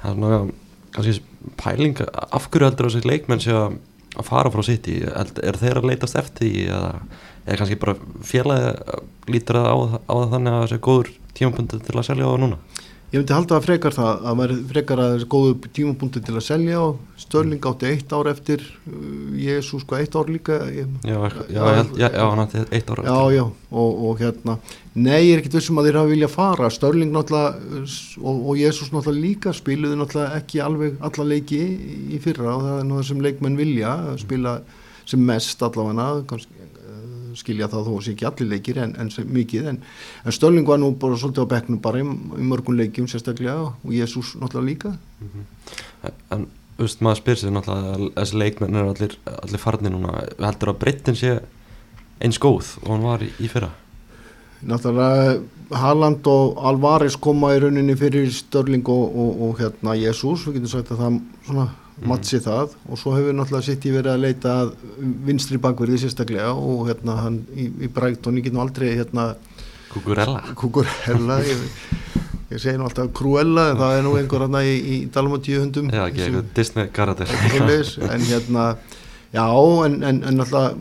Það 0.03 0.11
er 0.11 0.21
náttúrulega 0.23 0.61
kannski 0.93 1.55
pæling 1.63 2.01
af 2.07 2.47
hverju 2.53 2.69
heldur 2.69 2.91
þessi 2.91 3.09
leikmenn 3.09 3.43
sé 3.43 3.55
að 3.57 3.79
að 4.13 4.27
fara 4.29 4.51
frá 4.53 4.61
Held- 5.17 5.39
er 5.41 5.57
þeir 5.57 5.79
að 5.81 5.87
leitast 5.89 6.19
eftir 6.21 6.45
því 6.45 6.65
eða 7.43 7.55
er 7.55 7.63
kannski 7.63 7.81
bara 7.83 7.97
félagi 8.27 9.03
lítur 9.33 9.59
það 9.59 9.69
á, 9.71 9.77
á 10.07 10.15
það 10.15 10.33
þannig 10.37 10.53
að 10.53 10.63
það 10.63 10.71
sé 10.73 10.81
góður 10.89 11.13
tímapunktur 11.33 11.85
til 11.87 11.99
að 11.99 12.09
selja 12.11 12.27
á 12.27 12.33
það 12.33 12.43
núna? 12.45 12.63
Ég 13.13 13.21
myndi 13.21 13.35
halda 13.37 13.59
að 13.59 13.65
frekar 13.67 13.93
það 13.93 14.23
að 14.25 14.39
væri 14.39 14.55
frekar 14.71 15.01
að 15.03 15.11
þessi 15.13 15.27
góðu 15.35 15.71
tímapunkti 15.77 16.21
til 16.25 16.33
að 16.33 16.45
selja 16.47 16.79
og 16.81 17.01
Störling 17.21 17.67
átti 17.69 17.91
eitt 17.91 18.15
ár 18.17 18.31
eftir 18.31 18.63
Jésús 19.37 19.83
sko 19.85 19.99
eitt 19.99 20.17
ár 20.17 20.31
líka? 20.33 20.57
Ég, 20.73 20.89
já, 21.05 21.19
já, 21.21 21.43
ég 21.53 21.91
já, 22.01 22.07
já, 22.09 22.23
hann 22.23 22.41
átti 22.47 22.63
eitt 22.73 22.89
ára 22.89 23.05
já, 23.05 23.19
já, 23.37 23.43
og, 23.69 24.01
og 24.09 24.23
hérna 24.23 24.55
nei, 24.95 25.19
ég 25.27 25.35
er 25.35 25.43
ekkit 25.43 25.59
vissum 25.59 25.83
að 25.83 25.91
þeir 25.91 25.99
hafa 26.01 26.13
vilja 26.15 26.31
fara. 26.33 26.71
Störling 26.73 27.13
náttúrulega 27.13 27.83
uh, 27.83 27.99
og, 28.23 28.41
og 28.49 28.63
Jésús 28.63 28.95
náttúrulega 28.95 29.27
líka 29.27 29.53
spiluðu 29.61 30.01
náttúrulega 30.01 30.41
ekki 30.41 30.65
alveg 30.65 31.05
alla 31.11 31.29
leiki 31.35 31.61
í, 31.61 31.99
í 32.17 32.23
fyrra 32.25 32.57
og 32.57 32.65
það 32.65 32.79
er 32.79 32.91
það 32.95 33.07
sem 33.11 33.23
leikmenn 33.29 33.61
vilja 33.61 33.93
að 34.07 34.23
spila 34.25 34.57
sem 35.13 35.29
mest 35.29 35.69
allavega 35.69 36.09
kannski, 36.33 36.62
skilja 37.39 37.69
það 37.73 37.89
þó 37.89 37.93
að 37.95 38.03
sé 38.07 38.15
ekki 38.15 38.27
allir 38.29 38.51
leikir 38.51 38.81
en, 38.83 38.95
en 39.01 39.13
mikið. 39.37 39.69
En, 39.73 39.79
en 40.25 40.37
Störling 40.37 40.69
var 40.69 40.81
nú 40.83 40.93
bara 41.01 41.19
svolítið 41.21 41.47
á 41.49 41.53
bekknum 41.53 41.83
bara 41.85 42.03
í, 42.03 42.07
í 42.07 42.49
mörgum 42.49 42.79
leikjum 42.79 43.09
sérstaklega 43.11 43.71
og 43.73 43.95
Jésús 43.95 44.35
náttúrulega 44.41 44.69
líka. 44.69 44.95
En 46.35 46.49
þú 46.77 46.87
veist, 46.87 47.03
maður 47.05 47.23
spyr 47.23 47.41
sér 47.41 47.55
náttúrulega 47.57 47.97
að 47.97 48.07
þessi 48.21 48.41
leikmenn 48.43 48.81
eru 48.81 48.95
allir, 48.95 49.19
allir 49.39 49.63
farnir 49.63 49.95
núna. 49.95 50.17
Heldur 50.41 50.75
að 50.75 50.81
breyttin 50.83 51.19
sé 51.19 51.37
eins 52.23 52.41
góð 52.43 52.77
og 52.85 52.91
hann 52.95 53.07
var 53.07 53.25
í, 53.27 53.31
í 53.43 53.51
fyrra? 53.51 53.73
Náttúrulega 54.63 55.41
Haaland 55.73 56.27
og 56.31 56.59
Alvarez 56.69 57.17
koma 57.19 57.55
í 57.57 57.63
rauninni 57.63 57.97
fyrir 57.99 58.29
Störling 58.35 58.87
og, 58.93 59.05
og, 59.09 59.47
og 59.47 59.63
hérna 59.63 59.97
Jésús, 59.99 60.47
við 60.47 60.61
getum 60.61 60.75
sagt 60.75 60.93
að 60.95 61.03
það 61.03 61.23
svona 61.49 61.69
matsi 62.09 62.41
það. 62.43 62.77
Og 62.89 63.01
svo 63.01 63.15
hefur 63.17 63.37
náttúrulega 63.37 63.67
sitt 63.69 63.87
í 63.87 63.93
verið 63.95 64.15
að 64.15 64.25
leita 64.25 64.55
að 64.63 64.73
vinstri 65.29 65.61
bakverði 65.63 66.01
sérstaklega 66.03 66.53
og 66.57 66.87
hérna 66.91 67.19
hann 67.21 67.43
í, 67.55 67.69
í 67.69 67.91
Brighton, 67.93 68.39
ég 68.41 68.49
get 68.49 68.57
nú 68.57 68.65
aldrei 68.65 68.93
hérna 68.97 69.33
Kukurella 69.93 70.41
Kukurella 70.57 71.39
ég, 71.45 71.61
ég 72.53 72.63
segi 72.63 72.79
nú 72.81 72.89
alltaf 72.89 73.13
Cruella 73.17 73.69
en 73.73 73.81
það 73.81 73.99
er 73.99 74.07
nú 74.07 74.15
einhver 74.21 74.47
hérna 74.47 74.65
í, 74.65 74.73
í 74.79 74.97
Dalmatíu 75.13 75.61
hundum 75.67 75.93
já, 75.93 76.07
ekki 76.07 76.27
eitthvað 76.27 76.51
Disney 76.57 76.91
Svoleiðis, 76.95 77.95
en 78.09 78.27
hérna 78.31 78.67
já, 79.35 79.47
en, 79.87 79.99
en, 80.09 80.23
en 80.31 80.47
alltaf 80.47 80.81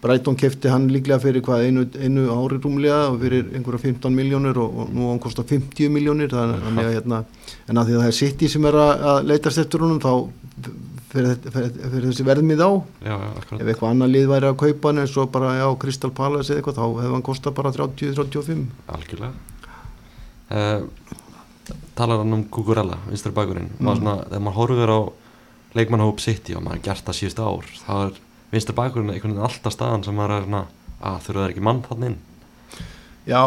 Brighton 0.00 0.36
kefti 0.40 0.70
hann 0.72 0.86
líklega 0.88 1.20
fyrir 1.20 1.42
hvað 1.44 1.66
einu, 1.68 1.82
einu 2.00 2.28
ári 2.32 2.56
rúmlega 2.60 3.00
og 3.10 3.18
fyrir 3.20 3.50
einhverja 3.52 3.82
15 3.90 4.14
miljónir 4.16 4.60
og, 4.60 4.78
og 4.84 4.94
nú 4.96 5.08
á 5.08 5.12
hann 5.12 5.20
kostar 5.20 5.44
50 5.48 5.92
miljónir 5.92 6.32
þannig 6.32 6.86
að 6.86 6.94
hérna, 6.94 7.18
en 7.68 7.80
að 7.80 7.90
því 7.90 7.96
að 7.98 8.00
það 8.00 8.12
er 8.12 8.16
City 8.20 8.48
sem 8.48 8.70
er 8.70 8.78
að, 8.80 8.92
að 9.12 9.28
leitast 9.28 9.60
eftir 9.60 9.84
honum 9.84 10.00
þá 10.00 10.12
fyrir, 11.10 11.36
þessi 12.06 12.26
verðmið 12.26 12.64
á. 12.64 12.70
Já, 13.04 13.12
já, 13.12 13.30
ef 13.58 13.66
eitthvað 13.66 13.90
annað 13.90 14.12
lið 14.14 14.26
væri 14.30 14.50
að 14.50 14.58
kaupa 14.62 14.90
hann 14.90 15.02
eins 15.02 15.16
og 15.20 15.30
bara 15.34 15.52
já, 15.58 15.66
Crystal 15.84 16.12
Palace 16.16 16.54
eða 16.54 16.62
eitthvað 16.62 16.80
þá 16.80 16.84
hefði 16.86 17.14
hann 17.16 17.26
kostað 17.26 17.56
bara 17.58 17.74
30-35 17.76 18.64
algjörlega. 18.96 19.32
Uh, 20.50 21.76
talar 21.98 22.22
hann 22.22 22.38
um 22.38 22.46
Kukurella 22.50 22.98
vinstri 23.08 23.34
bakurinn, 23.34 23.70
mm. 23.76 23.92
svona, 24.00 24.16
þegar 24.30 24.44
maður 24.46 24.60
horfir 24.62 24.94
á 24.96 25.00
leikmannhóp 25.78 26.22
City 26.22 26.56
og 26.58 26.64
maður 26.66 26.84
gert 26.88 27.06
það 27.06 27.20
síðustu 27.20 27.46
ár, 27.46 27.70
þá 27.84 27.94
er 28.00 28.20
vinstri 28.52 28.74
bakurinn 28.74 29.10
einhvern 29.14 29.34
veginn 29.36 29.46
alltaf 29.48 29.72
staðan 29.76 30.04
sem 30.04 30.18
er 30.18 30.34
að 30.36 31.22
þurfa 31.26 31.40
það 31.44 31.48
ekki 31.50 31.64
mann 31.68 31.82
þannig 31.88 32.12
inn? 32.12 32.18
Já, 33.30 33.42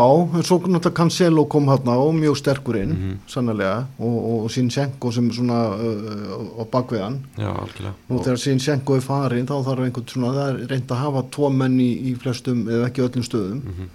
svo 0.45 0.59
náttúrulega 0.61 0.93
Cancelo 0.95 1.43
kom 1.49 1.65
hérna 1.67 1.95
og 1.99 2.13
mjög 2.15 2.37
sterkur 2.39 2.77
inn, 2.77 2.91
Mhm. 2.93 3.15
sannlega 3.27 3.87
og, 3.99 4.43
og 4.45 4.51
Sinchenko 4.53 5.11
sem 5.11 5.31
svona 5.33 5.57
uh, 5.73 6.61
á 6.61 6.63
bakveðan 6.71 7.17
já, 7.35 7.49
algjörlega. 7.49 7.93
Nú 8.09 8.19
þegar 8.21 8.37
Sinchenko 8.39 8.95
er 8.95 9.01
farin 9.01 9.47
þá 9.49 9.55
þarf 9.65 9.83
einhvern 9.87 10.07
svona, 10.07 10.31
það 10.37 10.47
er 10.61 10.67
reynd 10.71 10.93
að 10.93 11.01
hafa 11.03 11.23
tvo 11.33 11.49
menn 11.49 11.79
í, 11.81 11.89
í 12.11 12.15
flestum, 12.15 12.63
eða 12.69 12.87
ekki 12.91 13.03
öllum 13.07 13.25
stöðum. 13.27 13.61
Mm 13.65 13.91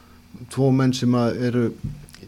tvo 0.53 0.69
menn 0.71 0.93
sem 0.95 1.15
eru 1.15 1.73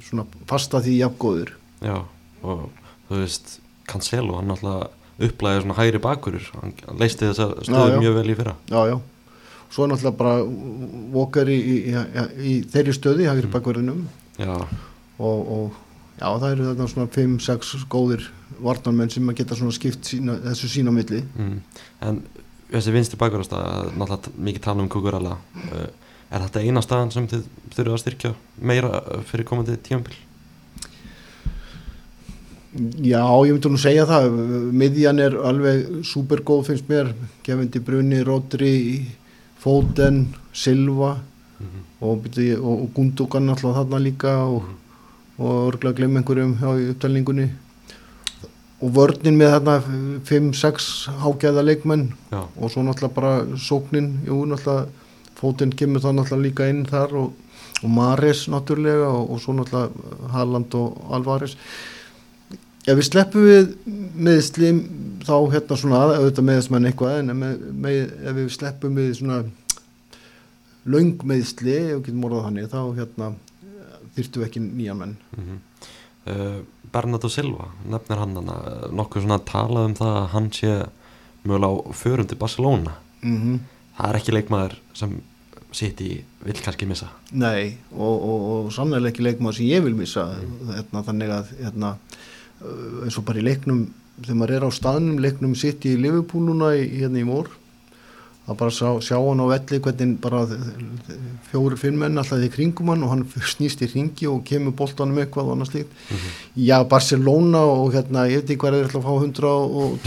svona 0.03 0.25
fasta 0.49 0.81
því 0.83 0.95
jafngóður 0.99 1.51
já, 1.85 1.99
og 2.43 2.63
þú 3.11 3.21
veist 3.21 3.59
Cancelo, 3.87 4.39
hann 4.41 4.51
alltaf 4.51 4.91
upplæði 5.27 5.63
svona 5.65 5.77
hægri 5.79 6.01
bakurur, 6.03 6.51
hann 6.61 6.75
leisti 7.01 7.29
þess 7.29 7.43
að 7.45 7.55
stöðu 7.69 8.01
mjög 8.03 8.19
vel 8.21 8.33
í 8.33 8.37
fyrra. 8.39 8.55
Já, 8.71 8.81
já. 8.91 8.97
Svo 9.71 9.85
er 9.85 9.93
náttúrulega 9.93 10.19
bara 10.19 10.35
Walker 11.15 11.51
í, 11.53 11.59
í, 11.61 11.77
í, 11.95 12.25
í 12.51 12.55
þeirri 12.73 12.95
stöði, 12.97 13.29
hægri 13.31 13.47
Mm. 13.47 13.55
bakverðinum 13.55 14.01
Já, 14.41 14.57
og, 15.21 15.53
og 15.55 15.79
já, 16.19 16.27
það 16.27 16.51
eru 16.51 16.69
þarna 16.71 16.89
svona 16.91 17.11
5-6 17.15 17.85
góðir 17.93 18.27
varnarmenn 18.61 19.13
sem 19.13 19.29
að 19.31 19.39
geta 19.43 19.59
svona 19.59 19.77
skipt 19.77 20.09
sína, 20.11 20.39
þessu 20.49 20.71
sína 20.73 20.91
milli. 20.95 21.23
Mm. 21.39 21.61
en 22.09 22.23
þessi 22.73 22.95
vinstri 22.95 23.19
bakurastað, 23.21 23.93
náttúrulega 23.99 24.35
mikið 24.49 24.65
tala 24.67 24.83
um 24.83 24.89
Kukurala 24.91 25.37
uh, 25.37 25.87
er 26.31 26.45
þetta 26.47 26.65
eina 26.65 26.83
staðan 26.83 27.11
sem 27.15 27.29
þið 27.31 27.47
þurfið 27.75 27.95
að 27.95 28.03
styrkja 28.05 28.35
meira 28.63 28.91
fyrir 29.31 29.47
komandi 29.49 29.77
tímabil? 29.87 30.17
Já, 32.71 33.27
ég 33.43 33.57
myndi 33.57 33.71
nú 33.73 33.79
segja 33.83 34.05
það. 34.07 34.37
Miðjan 34.79 35.19
er 35.19 35.35
alveg 35.35 36.05
supergóð 36.07 36.69
finnst 36.69 36.87
mér, 36.91 37.09
Kevin 37.43 37.71
Brunni 37.83 38.21
Rodri, 38.23 39.07
Foden 39.59 40.29
Silva. 40.53 41.19
Mm 41.59 41.67
-hmm. 41.67 41.83
og, 42.01 42.27
og, 42.63 42.83
og 42.83 42.95
Gundogan 42.95 43.49
alltaf 43.49 43.75
þarna 43.75 43.99
líka 43.99 44.37
og, 44.47 44.63
og 45.39 45.73
örgulega 45.73 45.97
glemm 45.97 46.17
einhverjum 46.17 46.55
í 46.63 46.91
upptalningunni. 46.91 47.51
Og 48.81 48.95
vörnin 48.95 49.37
með 49.37 49.51
þarna 49.51 49.83
5-6 50.25 51.11
hágæða 51.21 51.63
leikmenn 51.63 52.15
Já, 52.31 52.47
og 52.57 52.71
svo 52.71 52.83
náttúrulega 52.83 53.15
bara 53.15 53.45
sóknin, 53.57 54.21
jú 54.27 54.47
náttúrulega 54.47 54.87
fótinn 55.35 55.77
kemur 55.77 56.01
það 56.01 56.15
náttúrulega 56.15 56.43
líka 56.43 56.69
inn 56.69 56.87
þar 56.87 57.15
og, 57.15 57.33
og 57.83 57.91
Mares 57.91 58.49
náttúrulega 58.49 59.09
og, 59.09 59.31
og 59.31 59.41
svo 59.41 59.53
náttúrulega 59.53 59.91
Haaland 60.33 60.75
og 60.75 60.97
Alvarez 61.11 61.57
ef 62.87 62.97
við 62.97 63.07
sleppum 63.07 63.47
við 63.47 63.73
meðsli 64.29 64.73
þá 65.27 65.35
hérna 65.53 65.79
svona 65.79 66.03
auðvitað 66.17 66.47
meðast 66.49 66.73
mann 66.73 66.89
eitthvað 66.89 67.19
en 67.21 67.35
með, 67.37 67.65
með, 67.85 67.99
ef 68.25 68.39
við 68.39 68.53
sleppum 68.57 69.01
við 69.01 69.11
svona 69.21 69.41
löng 70.91 71.25
meðsli 71.29 71.77
ef 71.77 71.97
við 71.99 72.05
getum 72.09 72.29
orðað 72.29 72.47
þannig 72.49 72.71
þá 72.73 72.81
hérna 72.99 73.33
þyrftum 74.17 74.43
við 74.43 74.49
ekki 74.49 74.63
nýjan 74.67 75.03
menn. 75.03 75.19
Mm 75.39 75.59
uh, 76.31 76.61
Bernardo 76.91 77.29
Silva, 77.31 77.69
nefnir 77.87 78.19
hann 78.19 78.33
hana, 78.35 78.55
nokkuð 78.91 79.23
svona 79.23 79.37
talað 79.47 79.85
um 79.87 79.93
það 79.95 80.17
að 80.17 80.25
hann 80.33 80.49
sé 80.57 80.71
mögulega 81.47 81.85
á 81.87 81.95
förum 81.95 82.27
til 82.27 82.39
Barcelona. 82.41 82.97
Mm 83.23 83.61
það 84.01 84.09
er 84.09 84.17
ekki 84.17 84.33
leikmaður 84.35 84.75
sem 84.97 85.19
sitt 85.77 86.01
í 86.03 86.11
vill 86.43 86.57
kannski 86.59 86.89
missa. 86.89 87.11
Nei, 87.37 87.77
og, 87.93 88.15
og, 88.17 88.45
og 88.55 88.71
sannlega 88.75 89.11
ekki 89.13 89.27
leikmaður 89.27 89.59
sem 89.61 89.69
ég 89.69 89.85
vil 89.85 89.95
missa 89.99 90.25
hérna, 90.71 91.05
þannig 91.07 91.35
að 91.37 91.53
hérna, 91.61 91.91
eins 92.61 93.17
og 93.19 93.25
bara 93.29 93.41
í 93.41 93.47
leiknum 93.47 93.87
þegar 94.21 94.37
maður 94.37 94.57
er 94.59 94.69
á 94.69 94.71
staðnum, 94.75 95.23
leiknum 95.23 95.57
sitt 95.57 95.87
í 95.89 95.97
Liverpool 95.97 96.45
núna 96.45 96.75
í, 96.77 96.85
hérna 97.01 97.23
í 97.23 97.27
mór 97.29 97.49
að 98.51 98.57
bara 98.59 98.73
sjá, 98.75 98.89
sjá 99.05 99.15
hann 99.21 99.41
á 99.41 99.47
velli 99.47 99.79
hvernig 99.85 100.17
bara 100.23 100.41
fjóri 101.51 101.77
fimm 101.79 102.01
menn 102.03 102.19
alltaf 102.19 102.43
í 102.43 102.51
kringum 102.51 102.91
hann 102.91 103.05
og 103.07 103.13
hann 103.13 103.23
snýst 103.55 103.85
í 103.85 103.89
ringi 103.93 104.27
og 104.31 104.43
kemur 104.49 104.75
boltanum 104.77 105.21
eitthvað 105.23 105.53
og 105.53 105.57
annars 105.57 105.73
líkt 105.77 105.95
Já, 106.59 106.81
Barcelona 106.89 107.63
og 107.71 107.95
hérna, 107.95 108.27
ég 108.31 108.43
veit 108.43 108.51
ekki 108.51 108.65
hvað 108.65 108.81
er 108.81 108.91
ætla 108.91 109.01
að 109.01 109.07
fá 109.07 109.15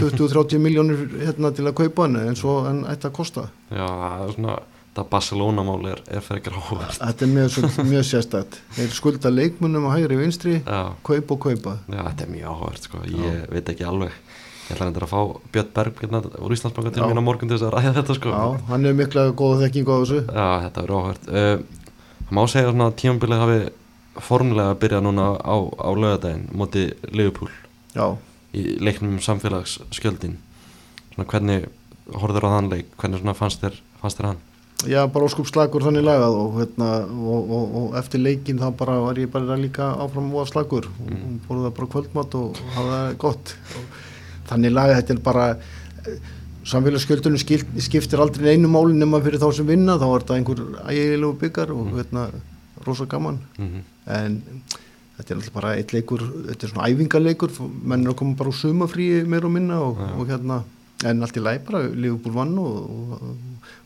120-30 0.04 0.62
miljónur 0.62 1.06
hérna 1.22 1.54
til 1.56 1.66
að 1.70 1.78
kaupa 1.80 2.06
hann 2.06 2.20
en 2.20 2.38
svo 2.38 2.60
hann 2.66 2.84
ætti 2.90 3.08
að 3.08 3.16
kosta. 3.16 3.48
Já, 3.70 3.86
það 3.86 4.26
er 4.26 4.36
svona 4.36 4.58
það 4.94 5.08
Barcelona-mál 5.10 5.88
er, 5.90 6.00
er 6.06 6.22
fyrir 6.24 6.40
ekki 6.40 6.52
ráhverð 6.54 6.98
Þetta 7.00 7.26
er 7.26 7.30
mjög, 7.34 7.58
mjög 7.90 8.06
sérstætt 8.08 8.58
Þeir 8.76 8.94
skulda 8.94 9.32
leikmunum 9.32 9.88
á 9.88 9.90
hægri 9.96 10.18
vinstri 10.20 10.56
Já, 10.62 10.80
kaupa 11.06 11.34
og 11.36 11.40
kaupa. 11.44 11.76
Já, 11.90 12.00
þetta 12.08 12.26
er 12.26 12.32
mjög 12.32 12.50
áhverð 12.54 12.88
sko. 12.88 13.02
ég 13.10 13.44
veit 13.52 13.70
ekki 13.74 13.86
alveg. 13.88 14.18
Ég 14.64 14.76
ætla 14.76 14.86
endur 14.88 15.04
að 15.04 15.10
fá 15.12 15.20
Björn 15.52 15.72
Berg 15.76 15.98
hérna, 16.00 16.20
úr 16.40 16.54
Íslandsbanka 16.56 16.92
til 16.94 17.02
Já. 17.02 17.08
mín 17.10 17.20
á 17.20 17.24
morgun 17.26 17.50
til 17.50 17.58
þess 17.58 17.66
að 17.68 17.74
ræða 17.74 17.94
þetta 17.98 18.16
sko. 18.16 18.30
Já, 18.32 18.44
hann 18.70 18.86
er 18.88 18.94
mikla 18.96 19.24
góða 19.36 19.58
þekking 19.66 19.90
á 19.90 19.94
þessu. 19.98 20.20
Já, 20.24 20.46
þetta 20.64 20.86
áhverð 20.88 21.28
uh, 21.34 21.82
Það 22.24 22.38
má 22.38 22.42
segja 22.48 22.70
svona 22.70 22.86
að 22.88 22.96
tímabilið 23.02 23.42
hafi 23.42 23.58
formulega 24.24 24.78
byrjað 24.80 25.04
núna 25.04 25.26
á, 25.36 25.56
á 25.60 25.90
lögadaginn 25.92 26.46
móti 26.56 26.86
Liverpool? 27.12 27.50
Já, 27.92 28.06
í 28.56 28.78
leiknum 28.80 29.18
um 29.18 29.22
samfélagsskjöldin 29.22 30.38
svona 31.12 31.28
hvernig 31.28 31.68
horfður 32.14 32.48
á 32.48 32.54
þann 32.56 32.70
leik? 32.72 32.88
Hvernig 32.96 33.20
svona 33.20 33.36
fannst 33.36 33.60
þér, 33.60 33.76
fannst 34.00 34.20
þér 34.22 34.30
hann 34.30 34.42
já 34.86 35.06
bara 35.12 35.24
óskup 35.28 35.46
slagur 35.46 35.82
þannig 35.82 36.04
lagað 36.04 36.34
og, 36.40 36.54
hérna, 36.60 36.88
og, 37.34 37.50
og, 37.50 37.74
og 37.80 37.96
eftir 37.98 38.20
leikin 38.20 38.58
þá 38.58 38.70
bara 38.76 38.98
var 39.00 39.14
ég 39.18 39.30
bara 39.32 39.56
líka 39.56 39.90
áfram 40.04 40.32
og 40.34 40.48
slagur 40.48 40.86
og 40.86 41.10
Mm. 41.10 41.16
mm. 41.16 41.40
fóruð 41.48 41.66
það 41.68 41.74
bara 41.78 41.92
kvöldmatt 41.94 42.34
og 42.34 42.56
hafa 42.74 42.90
það 42.94 43.16
gott 43.18 43.54
og 43.76 43.84
þannig 44.50 44.72
lagað 44.72 44.96
þetta 45.00 45.14
er 45.14 45.20
bara 45.24 45.46
samfélagsskjöldunum 46.64 47.40
skiptir 47.84 48.20
aldrei 48.22 48.54
einu 48.54 48.68
máli 48.72 48.94
nema 48.96 49.20
fyrir 49.24 49.40
þá 49.42 49.50
sem 49.56 49.66
vinna 49.68 49.98
þá 50.00 50.06
er 50.08 50.22
þetta 50.24 50.38
einhver 50.38 50.62
ægilegu 50.88 51.34
byggar 51.42 51.70
og 51.74 51.86
Mm. 51.86 51.96
hérna, 51.98 52.22
rosa 52.86 53.04
gaman 53.06 53.38
mm 53.58 53.66
-hmm. 53.68 53.82
en 54.06 54.42
þetta 55.18 55.30
er 55.30 55.36
alltaf 55.36 55.52
bara 55.54 55.74
eitt 55.76 55.92
leikur 55.92 56.20
þetta 56.20 56.64
er 56.66 56.70
svona 56.70 56.88
æfingarleikur 56.88 57.50
menn 57.84 58.06
er 58.06 58.10
að 58.12 58.16
koma 58.16 58.34
bara 58.36 58.50
úr 58.50 58.54
sumafríi 58.62 59.24
meir 59.26 59.44
og 59.44 59.50
minna 59.52 59.80
og, 59.80 59.98
og 60.18 60.26
hérna 60.28 60.62
en 61.04 61.22
allt 61.22 61.36
í 61.36 61.40
læg 61.40 61.64
bara 61.66 61.82
Liverpool 61.88 62.32
vann 62.34 62.58
og, 62.58 62.76
og, 62.90 63.12
og 63.22 63.36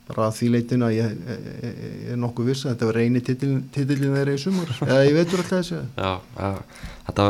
bara 0.08 0.28
að 0.30 0.36
því 0.38 0.46
leitin 0.54 0.82
að 0.86 0.94
ég, 0.96 1.16
ég, 1.28 1.42
ég 1.68 2.12
er 2.14 2.16
nokkuð 2.22 2.46
viss 2.48 2.64
að 2.64 2.70
þetta 2.72 2.86
var 2.88 2.96
reyni 2.96 3.20
titillin 3.20 4.14
þeirra 4.16 4.36
í 4.38 4.40
sumar. 4.40 4.70
Eða 4.88 5.02
ég 5.04 5.18
veitur 5.18 5.42
alltaf 5.42 5.58
þessi 5.58 5.82
Já, 5.98 6.12
ja, 6.38 6.50
þetta, 7.10 7.26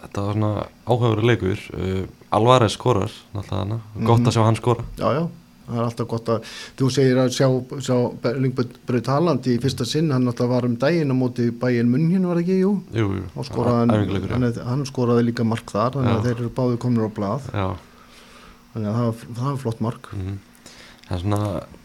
þetta 0.00 0.24
var 0.26 0.32
svona 0.38 0.52
áhugaveru 0.86 1.26
leikur. 1.28 1.60
Uh, 1.76 2.02
Alvarez 2.32 2.72
skorar 2.78 3.12
náttúrulega 3.34 3.62
hana, 3.66 3.80
gott 4.00 4.20
Mhm. 4.22 4.26
að 4.30 4.36
sjá 4.38 4.44
hann 4.48 4.56
skora. 4.56 4.84
Já 4.98 5.08
já. 5.20 5.24
Það 5.62 5.76
er 5.78 5.84
alltaf 5.86 6.06
gott 6.10 6.28
að 6.32 6.46
þú 6.76 6.86
segir 6.90 7.18
að 7.22 7.28
sjá, 7.36 7.46
sjá 7.86 7.96
Berlingbröð 8.24 9.06
Haaland 9.12 9.46
í 9.46 9.58
fyrsta 9.62 9.84
sinn. 9.86 10.08
Hann 10.10 10.26
alltaf 10.26 10.48
var 10.50 10.64
um 10.66 10.74
daginn 10.76 11.12
á 11.12 11.16
móti 11.16 11.50
bæinn 11.54 11.88
munn 11.92 12.26
var 12.26 12.40
ekki, 12.40 12.56
jú. 12.64 12.72
Jú, 12.92 13.06
jú, 13.20 13.22
og 13.36 13.46
skoraði 13.46 13.78
hann, 13.78 13.92
já. 14.10 14.32
hann, 14.32 14.42
er- 14.48 14.64
hann 14.66 14.82
skoraði 14.88 15.28
líka 15.28 15.44
mark 15.46 15.70
þar 15.70 15.94
þannig 15.94 16.16
að 16.16 16.18
Já. 16.18 16.24
þeir 16.26 16.40
eru 16.42 16.50
báði 16.58 16.78
komnir 16.82 17.06
á 17.06 17.10
blað. 17.14 17.46
Já, 17.54 17.68
þannig 18.74 18.90
að 18.90 18.98
það, 18.98 19.22
það 19.38 19.46
var 19.52 19.60
flott 19.66 19.80
mark. 19.86 20.10
Mm 20.16 20.40
en 21.12 21.20
svona 21.20 21.42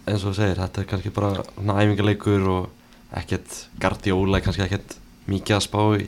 eins 0.07 0.23
og 0.23 0.31
þú 0.31 0.35
segir, 0.37 0.61
þetta 0.61 0.81
er 0.81 0.89
kannski 0.91 1.11
bara 1.15 1.43
svona 1.49 1.77
æfingarleikur 1.83 2.47
og 2.53 2.69
ekkert 3.17 3.57
Guardiola, 3.81 4.41
kannski 4.43 4.65
ekkert 4.65 4.97
mikið 5.27 5.57
að 5.57 5.65
spá 5.65 5.81
í 5.99 6.07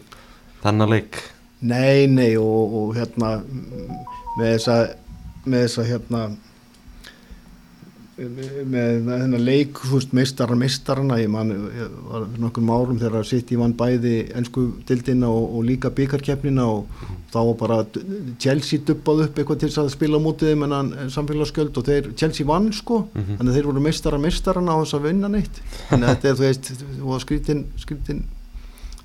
þennan 0.63 0.93
leik. 0.93 1.19
Nei, 1.59 2.07
nei 2.07 2.31
og, 2.39 2.75
og 2.79 2.93
hérna 2.95 3.39
með 4.37 4.53
þessa 4.53 4.77
með 5.49 5.65
þessa 5.65 5.85
hérna 5.87 6.21
með 8.19 8.55
með 9.07 9.21
þennan 9.21 9.43
leik 9.45 9.79
meistara 10.17 10.55
meistarana 10.59 11.17
ég 11.21 11.29
man, 11.31 11.49
ég 11.53 11.91
var 12.09 12.25
fyrir 12.27 12.41
nokkrum 12.43 12.71
árum 12.73 12.99
þegar 12.99 13.25
sitt 13.29 13.51
í 13.53 13.57
vann 13.59 13.73
bæði 13.79 14.13
ennsku 14.35 14.63
dildina 14.89 15.29
og, 15.31 15.45
og 15.59 15.63
líka 15.69 15.89
byggarkeppnina 15.95 16.65
og 16.67 16.87
þá 17.31 17.37
var 17.49 17.55
bara 17.61 17.77
Chelsea 18.41 18.79
dubbað 18.85 19.23
upp 19.27 19.39
eitthvað 19.39 19.61
til 19.63 19.69
að 19.83 19.91
spila 19.93 20.19
þeim 20.49 20.65
en 20.67 20.75
hann 20.75 20.91
samfélagsgjöld 21.13 21.77
og 21.79 21.85
þeir, 21.87 22.09
Chelsea 22.19 22.45
vann 22.49 22.71
sko 22.73 22.99
Mhm. 23.13 23.37
þannig 23.39 23.51
að 23.53 23.55
þeir 23.59 23.69
voru 23.71 23.81
meistara 23.85 24.17
meistarana 24.19 24.73
á 24.75 24.77
þess 24.83 24.97
að 24.99 25.07
vinna 25.07 25.27
neitt 25.29 25.61
að 25.91 26.03
þetta 26.09 26.29
er, 26.29 26.35
þú 26.35 26.45
veist, 26.47 26.71
var 27.13 27.19
skrítin 27.23 27.63
skrítin 27.77 28.23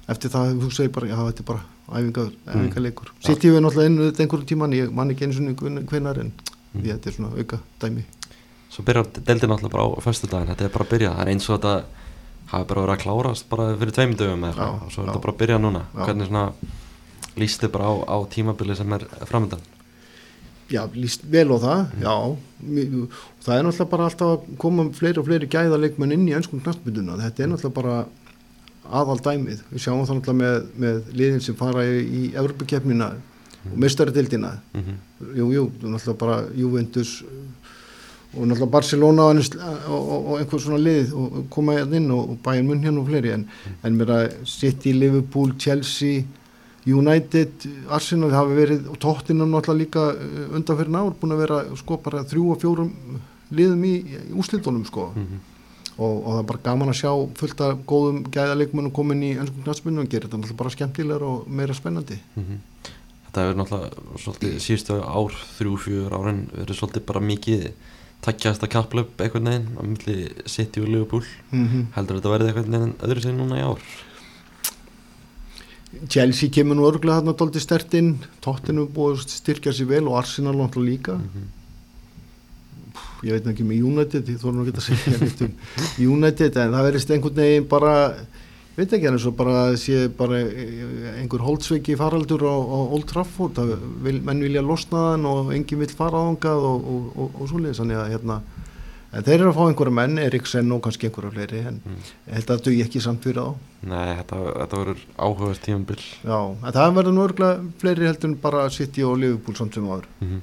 eftir 0.09 0.31
það 0.35 0.59
þú 0.61 0.71
segir 0.75 0.93
bara, 0.93 1.07
já 1.09 1.17
þetta 1.17 1.41
er 1.41 1.49
bara 1.53 1.63
æfingar, 1.95 2.33
æfingarleikur 2.49 3.09
Já. 3.13 3.29
sitt 3.29 3.45
ég 3.45 3.55
við 3.55 3.63
náttúrulega 3.65 3.87
inn 3.93 4.01
einhverjum 4.25 4.47
tíman, 4.51 4.73
ég 4.77 4.91
man 4.93 5.11
ekki 5.15 5.25
einu 5.29 5.39
svona 5.39 5.87
hvenar 5.89 6.19
en 6.21 6.33
Mm. 6.75 6.83
því 6.83 6.91
að 6.91 6.97
þetta 6.99 7.07
er 7.07 7.15
svona 7.15 7.39
auka 7.39 7.59
dæmi 7.81 8.03
Svo 8.71 8.85
byrjar 8.85 9.07
deildin 9.25 9.51
alltaf 9.55 9.71
bara 9.71 9.85
á 9.87 9.91
föstudaginn, 10.03 10.49
þetta 10.51 10.65
er 10.65 10.73
bara 10.75 10.85
að 10.85 10.91
byrja, 10.95 11.11
það 11.15 11.21
er 11.27 11.33
eins 11.35 11.49
og 11.51 11.59
þetta 11.61 11.75
hafi 12.55 12.65
bara 12.71 12.81
verið 12.87 12.95
að 12.97 13.03
klárast 13.05 13.49
bara 13.49 13.69
fyrir 13.79 13.93
tveimur 13.93 14.17
dögum 14.17 14.45
eða 14.45 14.51
eitthvað. 14.55 14.83
Og 14.87 14.93
svo 14.93 15.03
er 15.03 15.07
þetta 15.09 15.23
bara 15.27 15.33
að 15.35 15.39
byrja 15.45 15.59
núna. 15.63 15.83
Já. 15.95 16.05
Hvernig 16.05 16.27
svona 16.27 16.45
líst 17.37 17.61
þið 17.63 17.71
bara 17.77 17.87
á, 17.91 17.95
á 18.11 18.17
tímabili 18.35 18.77
sem 18.77 18.93
er 18.93 19.07
framöndan? 19.27 19.61
já, 20.71 20.81
líst 20.97 21.21
vel 21.29 21.51
á 21.53 21.59
það, 21.61 21.81
já. 22.01 22.15
Mi- 22.65 22.87
það 23.45 23.59
er 23.59 23.63
náttúrulega 23.67 23.91
bara 23.91 24.05
alltaf 24.09 24.31
að 24.33 24.57
koma 24.59 24.85
fleiri 24.97 25.19
og 25.21 25.27
fleiri 25.27 25.47
gæða 25.47 25.77
leikmenn 25.79 26.13
inn 26.17 26.25
í 26.29 26.33
ennskum 26.35 26.61
knastbytuna, 26.65 27.19
þetta 27.21 27.43
er 27.45 27.49
náttúrulega 27.53 27.75
bara 27.75 28.07
aðal 28.91 29.19
dæmið, 29.21 29.61
við 29.71 29.83
sjáum 29.85 30.07
það 30.09 30.17
náttúrulega 30.19 30.41
með, 30.41 30.67
með 30.81 31.13
liðin 31.21 31.41
sem 31.45 31.55
fara 31.55 31.85
í, 31.85 32.01
í 32.01 32.23
Evropakeppnina 32.35 33.11
og 33.73 33.77
mestaradildina 33.79 34.55
Mm 34.75 34.81
-hmm. 34.83 35.37
jú, 35.37 35.53
jú, 35.53 35.65
náttúrulega 35.83 36.19
bara 36.19 36.45
Juventus 36.57 37.23
og 38.37 38.47
náttúrulega 38.47 38.71
Barcelona 38.71 39.23
og, 39.31 39.41
og, 39.89 40.27
og, 40.27 40.39
einhver 40.41 40.61
svona 40.61 40.79
lið 40.83 41.13
og 41.15 41.45
koma 41.51 41.77
hérna 41.79 41.97
inn 42.01 42.11
og, 42.11 42.37
bæja 42.45 42.63
munn 42.67 42.83
hérna 42.85 43.01
og 43.01 43.09
fleiri 43.09 43.33
en, 43.35 43.47
en 43.85 43.99
mér 43.99 44.11
að 44.11 44.35
City, 44.47 44.93
Liverpool, 44.93 45.55
Chelsea 45.59 46.25
United, 46.87 47.65
Arsenal 47.89 48.35
hafi 48.37 48.57
verið 48.59 48.89
og 48.93 48.99
Tottenham 49.01 49.55
náttúrulega 49.55 49.81
líka 49.81 50.03
undanferðin 50.59 50.99
ár 51.01 51.15
búin 51.21 51.33
að 51.33 51.41
vera 51.47 51.63
sko 51.81 51.97
bara 52.05 52.25
þrjú 52.29 52.51
og 52.53 52.61
fjórum 52.61 52.91
liðum 53.55 53.85
í, 53.89 53.95
í 54.05 54.33
úslitunum 54.37 54.85
sko 54.89 55.11
Mhm. 55.15 55.39
og, 55.97 56.15
og 56.27 56.31
það 56.35 56.39
er 56.43 56.47
bara 56.51 56.63
gaman 56.65 56.89
að 56.91 56.99
sjá 57.01 57.11
fullt 57.39 57.61
af 57.63 57.79
góðum 57.87 58.25
gæðaleikmennum 58.35 58.93
komin 58.93 59.23
í 59.23 59.33
ennskum 59.39 59.63
knastmennum 59.65 60.05
og 60.05 60.11
gerir 60.11 60.27
þetta 60.27 60.41
náttúrulega 60.43 60.61
bara 60.65 60.75
skemmtilegar 60.77 61.23
og 61.23 61.49
meira 61.49 61.75
spennandi 61.75 62.19
Mhm. 62.37 62.59
þetta 63.31 63.45
hefur 63.45 63.59
náttúrulega 63.63 64.19
svolítið 64.25 64.57
síðustu 64.67 65.01
ár, 65.01 65.33
þrjú, 65.59 65.75
fjör 65.87 66.11
árin 66.19 66.43
verið 66.53 66.81
svolítið 66.81 67.07
bara 67.07 67.21
mikið 67.21 67.71
takkjast 68.25 68.65
að 68.65 68.73
kapplöp 68.73 69.21
eitthvað 69.21 69.47
neginn 69.47 69.79
á 69.79 69.83
milli 69.85 70.17
City 70.49 70.83
og 70.83 70.89
Liverpool 70.89 71.25
mm 71.51 71.67
-hmm. 71.67 71.87
heldur 71.97 72.19
þetta 72.19 72.35
verið 72.35 72.51
eitthvað 72.51 72.73
neginn 72.75 72.95
öðru 73.05 73.21
sig 73.23 73.35
núna 73.35 73.61
í 73.61 73.65
ár 73.65 73.81
Chelsea 76.11 76.51
kemur 76.51 76.77
nú 76.77 76.87
örgulega 76.89 77.21
þarna 77.21 77.37
dóldi 77.39 77.61
stertinn, 77.63 78.19
Tottenham 78.41 78.89
búið 78.95 79.21
að 79.21 79.29
styrkja 79.31 79.73
sér 79.73 79.87
vel 79.87 80.09
og 80.09 80.19
Arsenal 80.19 80.57
náttúrulega 80.57 80.91
líka 80.91 81.15
mm 81.15 81.29
-hmm. 81.33 81.47
ég 83.27 83.33
veit 83.33 83.47
ekki 83.47 83.65
með 83.65 83.85
United, 83.85 84.29
ég 84.29 84.41
þóru 84.41 84.55
nú 84.55 84.67
ekki 84.67 84.79
að 84.79 84.89
segja 84.89 85.19
um 85.47 85.55
United 86.15 86.57
en 86.57 86.73
það 86.73 86.87
verðist 86.87 87.11
einhvern 87.11 87.37
veginn 87.37 87.69
bara 87.69 88.15
veit 88.77 88.93
ekki 88.93 89.07
hann 89.07 89.17
eins 89.19 89.27
og 89.31 89.37
bara 89.39 89.61
sé 89.79 90.09
bara 90.19 90.41
einhver 91.19 91.45
holdsveiki 91.47 91.97
faraldur 92.01 92.43
á, 92.43 92.55
á 92.59 92.79
Old 92.97 93.07
Trafford, 93.11 93.61
vil, 94.03 94.21
menn 94.27 94.43
vilja 94.43 94.65
losna 94.65 95.13
þann 95.13 95.29
og 95.31 95.53
enginn 95.55 95.83
vil 95.85 95.95
fara 95.95 96.25
ángað 96.31 96.69
og, 96.73 96.89
og, 96.95 97.09
og, 97.15 97.41
og 97.41 97.51
svoleiðis, 97.53 97.81
þannig 97.83 98.03
að 98.03 98.13
hérna 98.17 98.41
en 99.15 99.23
þeir 99.23 99.37
eru 99.37 99.51
að 99.53 99.59
fá 99.61 99.65
einhverja 99.69 99.95
menn, 99.95 100.19
Eriksen 100.19 100.75
og 100.75 100.81
kannski 100.83 101.07
einhverja 101.07 101.35
fleiri, 101.37 101.61
en 101.71 101.81
Mm. 101.85 101.99
ég 102.27 102.39
að 102.41 102.49
það 102.49 102.63
dugi 102.67 102.83
ekki 102.83 103.01
samt 103.05 103.23
fyrir 103.23 103.39
þá. 103.39 103.55
Nei, 103.87 104.17
þetta, 104.19 104.39
þetta 104.59 104.81
verður 104.81 105.03
áhugast 105.19 105.63
tímabil. 105.63 106.01
Já, 106.25 106.39
en 106.67 106.73
það 106.75 106.97
verður 106.99 107.15
nú 107.15 107.23
örgulega 107.29 107.67
fleiri 107.79 108.09
heldur 108.09 108.31
en 108.31 108.37
bara 108.43 108.71
City 108.75 109.05
og 109.07 109.19
Liverpool 109.23 109.55
samt 109.55 109.75
sem 109.75 109.87
áður. 109.87 110.09
Mm 110.21 110.41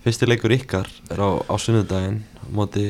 Fyrsti 0.00 0.24
leikur 0.24 0.54
ykkar 0.54 0.88
er 1.12 1.20
á, 1.20 1.28
á 1.44 1.54
sunnudaginn 1.60 2.22
á 2.40 2.44
móti 2.56 2.86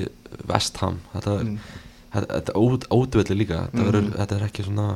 West 0.46 0.76
Ham. 0.78 1.00
Þetta 1.10 1.32
er, 1.40 1.48
mm. 1.48 1.79
Þetta, 2.14 2.38
er 2.54 2.60
ót- 2.60 2.88
ódvelli 2.90 3.36
líka 3.42 3.64
þetta, 3.70 3.84
verður, 3.88 4.02
Mhm. 4.06 4.14
þetta 4.20 4.36
er 4.40 4.46
ekki 4.48 4.64
svona 4.68 4.86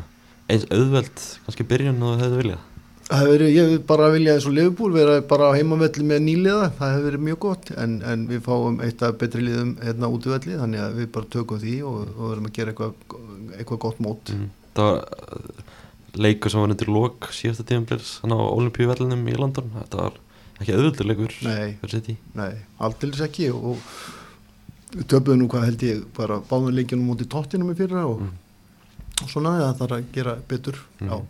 eins 0.51 0.65
auðveld 0.71 1.27
kannski 1.47 1.65
byrjun 1.73 2.03
og 2.03 2.21
þetta 2.21 2.41
viljað 2.43 2.71
Það 3.05 3.19
hefur 3.21 3.33
verið, 3.37 3.51
ég 3.55 3.67
vil 3.69 3.79
bara 3.85 4.07
vilja 4.15 4.33
eins 4.35 4.47
og 4.49 4.53
Liverpool 4.57 4.93
vera 4.95 5.21
bara 5.29 5.51
á 5.53 5.57
heimavelli 5.59 6.05
með 6.09 6.23
nýliða, 6.25 6.71
það 6.79 6.93
hefur 6.95 7.05
verið 7.11 7.25
mjög 7.27 7.39
gott 7.45 7.71
en, 7.77 7.99
en 8.03 8.23
við 8.31 8.41
fáum 8.47 8.79
eitt 8.81 9.03
af 9.05 9.19
betri 9.21 9.43
liðum 9.45 9.75
hérna 9.85 10.09
út 10.09 10.25
í 10.25 10.33
velli 10.33 10.57
þannig 10.57 10.81
að 10.81 10.95
við 11.03 11.11
bara 11.13 11.27
tökum 11.35 11.61
því 11.61 11.75
og, 11.85 11.99
og 12.17 12.31
verðum 12.33 12.49
að 12.49 12.55
gera 12.57 12.73
eitthvað, 12.73 12.95
eitthvað 13.59 13.79
gott 13.85 14.01
mót. 14.01 14.33
mm. 14.33 14.49
það 14.75 14.89
var 14.89 15.05
uh, 15.05 15.65
leikur 16.25 16.51
sem 16.51 16.61
var 16.65 16.73
undir 16.73 16.89
lok 16.97 17.29
síðasta 17.37 17.69
hann 17.69 18.33
á 18.33 18.41
olimpíuvellinum 18.41 19.29
í 19.29 19.37
London 19.37 19.69
þetta 19.83 19.97
var 20.01 20.13
ekki 20.63 20.73
auðveldur 20.73 21.11
leikur 21.13 21.33
Nei. 21.45 21.77
Nei, 22.35 22.53
aldils 22.81 23.21
ekki 23.21 23.51
og 23.53 23.77
við 24.95 25.07
töpuðum 25.11 25.43
nú 25.43 25.49
hvað 25.53 25.65
held 25.69 25.85
ég 25.89 26.03
bara 26.17 26.41
báðum 26.51 26.75
leikjunum 26.75 27.11
út 27.15 27.23
í 27.25 27.29
tóttinum 27.31 27.71
í 27.73 27.79
fyrra 27.79 28.07
og, 28.09 28.21
Mm. 28.21 28.31
og 29.23 29.29
svona 29.31 29.57
það 29.61 29.79
þarf 29.81 29.97
að 29.99 30.05
gera 30.13 30.37
betur. 30.49 30.79
Mm. 31.01 31.27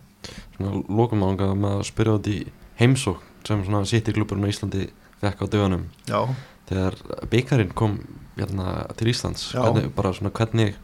Svona 0.56 0.82
lokum 0.88 1.24
ánga 1.26 1.50
með 1.54 1.78
að 1.78 1.86
spyrja 1.90 2.14
út 2.18 2.28
í 2.32 2.38
heimsók 2.80 3.20
sem 3.46 3.64
svona 3.64 3.84
City 3.86 4.12
klubburinn 4.12 4.46
á 4.46 4.52
Íslandi 4.52 4.86
fekk 5.20 5.42
á 5.44 5.46
dögunum 5.52 5.84
já, 6.08 6.20
þegar 6.68 6.94
byggarinn 7.30 7.74
kom 7.74 7.98
hérna 8.36 8.86
til 8.96 9.08
Íslands 9.12 9.52
hvernig, 9.52 9.90
bara 9.94 10.12
svona 10.16 10.30
hvernig 10.32 10.74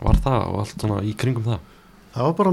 var 0.00 0.20
það 0.20 0.40
og 0.50 0.58
allt 0.60 0.80
svona 0.80 1.00
í 1.02 1.14
kringum 1.16 1.44
það 1.48 1.58
Það 2.14 2.28
var 2.28 2.34
bara 2.38 2.50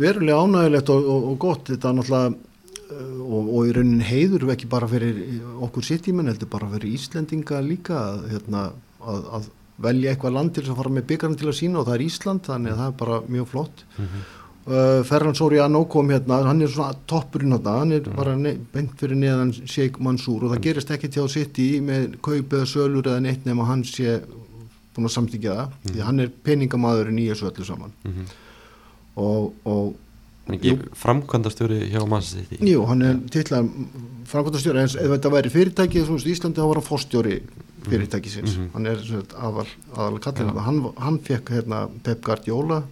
verulega 0.00 0.38
ánægilegt 0.40 0.88
og, 0.94 1.08
og, 1.12 1.24
og 1.32 1.38
gott, 1.42 1.66
þetta 1.68 1.90
er 1.90 1.96
náttúrulega 1.98 2.34
og, 2.92 3.48
og 3.54 3.66
í 3.68 3.72
raunin 3.76 4.00
heiður 4.04 4.50
ekki 4.54 4.68
bara 4.70 4.86
fyrir 4.90 5.16
okkur 5.64 5.82
sittímenn, 5.84 6.28
heldur 6.28 6.48
bara 6.52 6.68
fyrir 6.74 6.92
Íslendinga 6.94 7.60
líka 7.64 8.00
hérna, 8.30 8.70
að, 9.00 9.24
að 9.38 9.50
velja 9.84 10.12
eitthvað 10.14 10.32
land 10.36 10.54
til 10.54 10.62
að 10.68 10.76
fara 10.76 10.90
með 10.90 11.06
byggarinn 11.10 11.36
til 11.40 11.48
að 11.50 11.58
sína 11.58 11.78
og 11.80 11.86
það 11.88 11.94
er 11.94 12.04
Ísland, 12.06 12.44
þannig 12.46 12.72
að 12.72 12.78
það 12.78 12.86
er 12.92 12.98
bara 13.04 13.20
mjög 13.28 13.46
flott. 13.48 13.84
mm 13.98 14.04
-hmm. 14.06 14.32
Uh, 14.66 15.02
Ferran 15.04 15.34
Soriano 15.34 15.84
kom 15.84 16.08
hérna, 16.08 16.42
hann 16.46 16.62
er 16.62 16.68
svona 16.68 16.94
toppurinn 17.06 17.52
hérna, 17.52 17.78
hann 17.80 17.92
er 17.92 18.00
Mhm. 18.00 18.16
bara 18.16 18.34
ne 18.36 18.56
beint 18.72 18.90
fyrir 18.96 19.14
neðan 19.16 19.52
Sheikh 19.52 20.00
Mansour 20.00 20.44
og 20.44 20.50
það 20.52 20.60
gerist 20.62 20.90
ekki 20.90 21.08
til 21.10 21.22
að 21.22 21.28
sitti 21.28 21.80
með 21.82 22.16
kaup 22.22 22.48
eða 22.48 22.64
sölur 22.64 23.02
eða 23.04 23.20
neitt 23.20 23.44
nema 23.44 23.66
hann 23.66 23.82
sé 23.84 24.22
búin 24.96 25.04
að 25.04 25.12
samtíkja 25.12 25.54
það, 25.54 25.68
því 25.92 26.00
hann 26.00 26.20
er 26.20 26.30
peningamadurinn 26.44 27.18
í 27.18 27.28
þessu 27.28 27.50
öllu 27.52 27.64
saman 27.64 27.92
Mm 28.04 28.12
-hmm. 28.12 28.26
og, 29.16 29.52
og 29.66 29.94
framkvæmdastjóri 30.92 31.78
hjá 31.90 32.02
City. 32.22 32.58
Jú, 32.60 32.84
hann 32.86 33.02
er 33.02 33.20
titlar 33.32 33.64
framkvæmtastjóri, 34.28 34.82
eins 34.82 34.96
ef 34.96 35.08
þetta 35.14 35.30
væri 35.32 35.52
fyrirtæki 35.52 36.02
í 36.28 36.34
Íslandi 36.34 36.60
þá 36.60 36.68
var 36.68 36.80
hann 36.80 36.88
fórstjóri 36.88 37.38
fyrirtækisins, 37.84 38.56
Mhm. 38.56 38.68
hann 38.72 38.86
er 38.86 38.96
aðal, 39.36 39.66
aðal 39.96 40.20
kallin, 40.20 40.54
Já. 40.54 40.60
hann, 40.64 40.92
hann 40.98 41.18
fekk 41.18 41.50
hérna, 41.50 41.88
Pep 42.02 42.22
Guardiola 42.22 42.82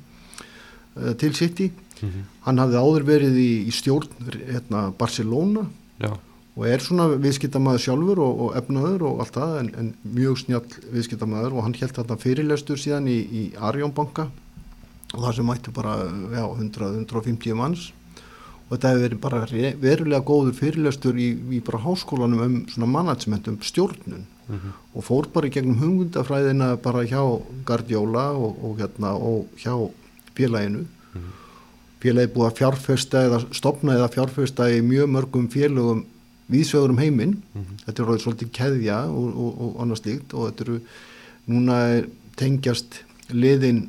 uh, 0.97 1.13
til 1.15 1.33
City, 1.35 1.71
mm 2.03 2.09
-hmm. 2.09 2.23
hann 2.43 2.59
hafði 2.59 2.77
áður 2.77 3.05
verið 3.05 3.37
í, 3.37 3.67
í 3.69 3.71
stjórn 3.73 4.09
hérna, 4.53 4.93
Barcelona 4.99 5.67
já, 6.01 6.13
og 6.57 6.67
er 6.67 6.79
svona 6.79 7.09
viðskiptamaður 7.17 7.79
sjálfur 7.81 8.19
og, 8.19 8.41
og 8.41 8.57
efnaður 8.57 9.03
og 9.03 9.21
allt 9.21 9.33
það 9.33 9.59
en, 9.61 9.71
en 9.79 9.95
mjög 10.05 10.39
snjall 10.39 10.67
viðskiptamaður 10.93 11.53
og 11.53 11.63
hann 11.63 11.75
held 11.75 11.93
þarna 11.93 12.17
fyrirlestur 12.19 12.77
síðan 12.77 13.09
í, 13.09 13.19
í 13.33 13.53
Arjónbanka 13.57 14.29
og 15.13 15.19
það 15.21 15.35
sem 15.37 15.49
mættu 15.49 15.75
bara 15.77 15.97
já, 16.33 16.45
100-150 16.49 17.59
manns. 17.59 17.91
Og 18.69 18.77
þetta 18.77 18.93
hefur 18.93 19.03
verið 19.05 19.21
bara 19.21 19.41
verulega 19.83 20.25
góður 20.25 20.55
fyrirlestur 20.57 21.19
í, 21.21 21.33
í 21.53 21.61
bara 21.65 21.83
háskólanum 21.83 22.45
um 22.47 22.55
svona 22.73 22.89
management, 22.89 23.49
um 23.49 23.59
stjórnun. 23.61 24.25
Mm 24.49 24.59
-hmm. 24.59 24.73
og 24.95 25.05
fór 25.05 25.27
bara 25.33 25.47
í 25.47 25.51
gegnum 25.51 25.79
hugmyndafræðina 25.79 26.77
bara 26.83 27.05
hjá 27.07 27.43
Guardiola 27.65 28.33
og, 28.33 28.65
og, 28.65 28.79
hérna, 28.79 29.13
og 29.15 29.47
hjá 29.57 29.91
félaginu. 30.35 30.87
Félagi 32.03 32.33
búið 32.35 32.49
að 32.51 32.57
fjárfesta 32.59 33.23
eða 33.23 33.39
stopna 33.55 33.95
eða 33.95 34.09
fjárfesta 34.11 34.67
í 34.67 34.83
mjög 34.83 35.07
mörgum 35.09 35.49
félögum 35.49 36.05
viðsvegur 36.51 36.91
um 36.91 36.99
heiminn. 36.99 37.37
Þetta 37.87 38.03
er 38.03 38.09
orðið 38.09 38.23
svolítið 38.25 38.51
keðja 38.53 38.99
og, 39.07 39.29
og, 39.37 39.61
og 39.61 39.81
annað 39.83 40.01
slíkt. 40.03 40.35
Og 40.35 40.49
þetta 40.51 40.65
eru 40.65 40.81
núna 41.47 42.05
tengjast 42.37 43.05
liðin 43.31 43.89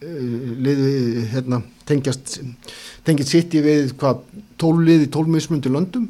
liði 0.00 1.26
hérna 1.32 1.60
tengjast 1.88 2.38
tengjast 3.04 3.34
sitt 3.34 3.54
í 3.54 3.62
við 3.64 3.94
hvað 4.00 4.24
tólið 4.60 5.06
í 5.06 5.12
tólmismundi 5.12 5.72
löndum. 5.72 6.08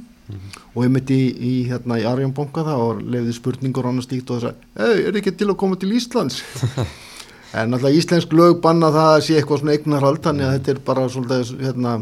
Og 0.77 0.85
ég 0.85 0.91
myndi 0.95 1.17
í, 1.19 1.31
í 1.35 1.55
hérna 1.67 1.97
í 1.99 2.05
Arjónbanka 2.07 2.63
það 2.63 2.83
og 2.85 2.99
lefði 3.03 3.33
spurningur 3.35 3.89
og 3.89 3.91
annað 3.91 4.05
slíkt 4.07 4.29
og 4.31 4.39
þess 4.39 4.53
að, 4.53 4.93
er 5.09 5.17
ekki 5.19 5.33
til 5.35 5.49
að 5.51 5.57
koma 5.59 5.79
til 5.81 5.91
Íslands? 5.99 6.39
En 7.51 7.75
alltaf 7.75 7.95
íslensk 7.99 8.31
lög 8.39 8.61
banna 8.63 8.93
það 8.95 9.13
að 9.13 9.25
sé 9.27 9.37
eitthvað 9.39 9.63
svona 9.63 9.73
eignarhald 9.75 10.21
þannig 10.23 10.47
að 10.47 10.53
þetta 10.55 10.71
er 10.71 10.81
bara 10.87 11.07
svolítið 11.11 11.65
hérna, 11.65 11.95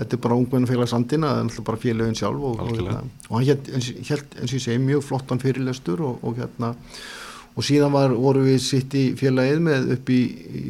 þetta 0.00 0.16
er 0.16 0.22
bara 0.24 0.38
ungmennfélags 0.40 0.94
andina 0.96 1.28
það 1.28 1.38
er 1.38 1.44
alltaf 1.44 1.66
bara 1.68 1.80
félögin 1.84 2.18
sjálf 2.18 2.48
og, 2.48 2.64
og, 2.64 2.72
hérna, 2.72 2.96
og 3.28 3.36
hann 3.36 3.46
held, 3.46 3.68
eins 3.76 3.92
og 4.48 4.56
ég 4.56 4.64
segi 4.64 4.80
mjög 4.82 5.04
flottan 5.06 5.42
fyrirlestur 5.42 6.02
og, 6.08 6.18
og 6.26 6.40
hérna 6.40 6.72
og 7.56 7.64
síðan 7.64 7.94
var, 7.94 8.12
voru 8.12 8.44
við 8.44 8.60
sitt 8.60 8.94
í 8.94 9.08
félagið 9.16 9.62
með 9.64 9.90
upp 9.96 10.10
í, 10.12 10.20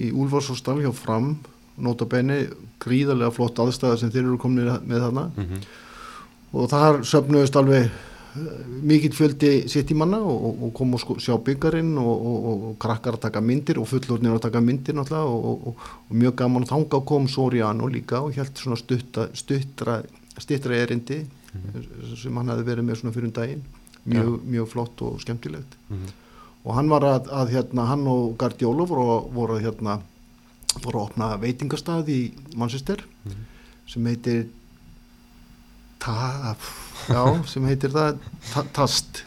í 0.07 0.11
Úlfarsóstal 0.15 0.79
hjá 0.81 0.93
Fram 0.95 1.35
notabenni 1.83 2.47
gríðarlega 2.83 3.33
flott 3.35 3.59
aðstæða 3.61 4.01
sem 4.01 4.13
þeir 4.13 4.25
eru 4.25 4.41
komin 4.41 4.69
með 4.87 5.07
þarna. 5.07 5.31
Mm 5.35 5.49
-hmm. 5.49 5.65
og 6.53 6.69
þar 6.71 7.01
söfnuðist 7.05 7.57
alveg 7.57 7.91
mikill 8.85 9.15
fjöldi 9.17 9.69
sitt 9.69 9.91
í 9.91 9.97
manna 9.97 10.19
og, 10.21 10.63
og, 10.67 10.73
kom 10.77 10.93
og 10.95 11.01
sko, 11.01 11.17
sjá 11.23 11.37
byggarinn 11.41 11.95
og, 11.99 12.27
og, 12.31 12.65
og 12.69 12.75
krakkar 12.83 13.17
að 13.17 13.25
taka 13.29 13.41
myndir 13.41 13.81
og 13.81 13.89
fullornir 13.89 14.37
að 14.37 14.45
taka 14.49 14.61
myndir 14.61 14.95
náttúrulega 14.95 15.25
og, 15.25 15.67
og 15.73 16.13
mjög 16.13 16.37
gaman. 16.43 16.69
Þanga 16.69 17.01
kom 17.09 17.29
Soriano 17.29 17.89
líka 17.89 18.21
og 18.21 18.37
held 18.37 18.53
svona 18.61 18.77
stutta, 18.77 19.29
stuttra, 19.33 20.03
stuttra 20.39 20.77
erindi 20.77 21.25
sem 22.21 22.37
hann 22.37 22.53
hefði 22.53 22.69
verið 22.69 22.85
með 22.85 23.01
svona 23.01 23.15
fyrir 23.17 23.31
um 23.31 23.33
daginn. 23.33 23.65
Mjög, 24.07 24.41
mjög 24.45 24.69
flott 24.69 25.03
og 25.03 25.21
skemmtilegt 25.21 25.77
og 26.67 26.75
hann 26.75 26.89
var 26.91 27.05
að, 27.07 27.29
að 27.31 27.53
hérna, 27.55 27.85
hann 27.93 28.03
og 28.11 28.35
Guardiola 28.41 28.87
voru, 28.91 29.07
voru 29.35 29.57
að 29.61 29.69
hérna 29.69 30.01
voru 30.83 30.99
að 31.01 31.05
opna 31.07 31.29
veitingastað 31.41 32.11
í 32.13 32.21
Manchester 32.59 33.05
sem 33.87 34.07
heitir 34.11 34.49
ta, 36.03 36.55
já, 37.09 37.23
sem 37.49 37.65
heitir 37.71 37.95
það 37.95 38.19
ta, 38.53 38.65
Tast 38.77 39.23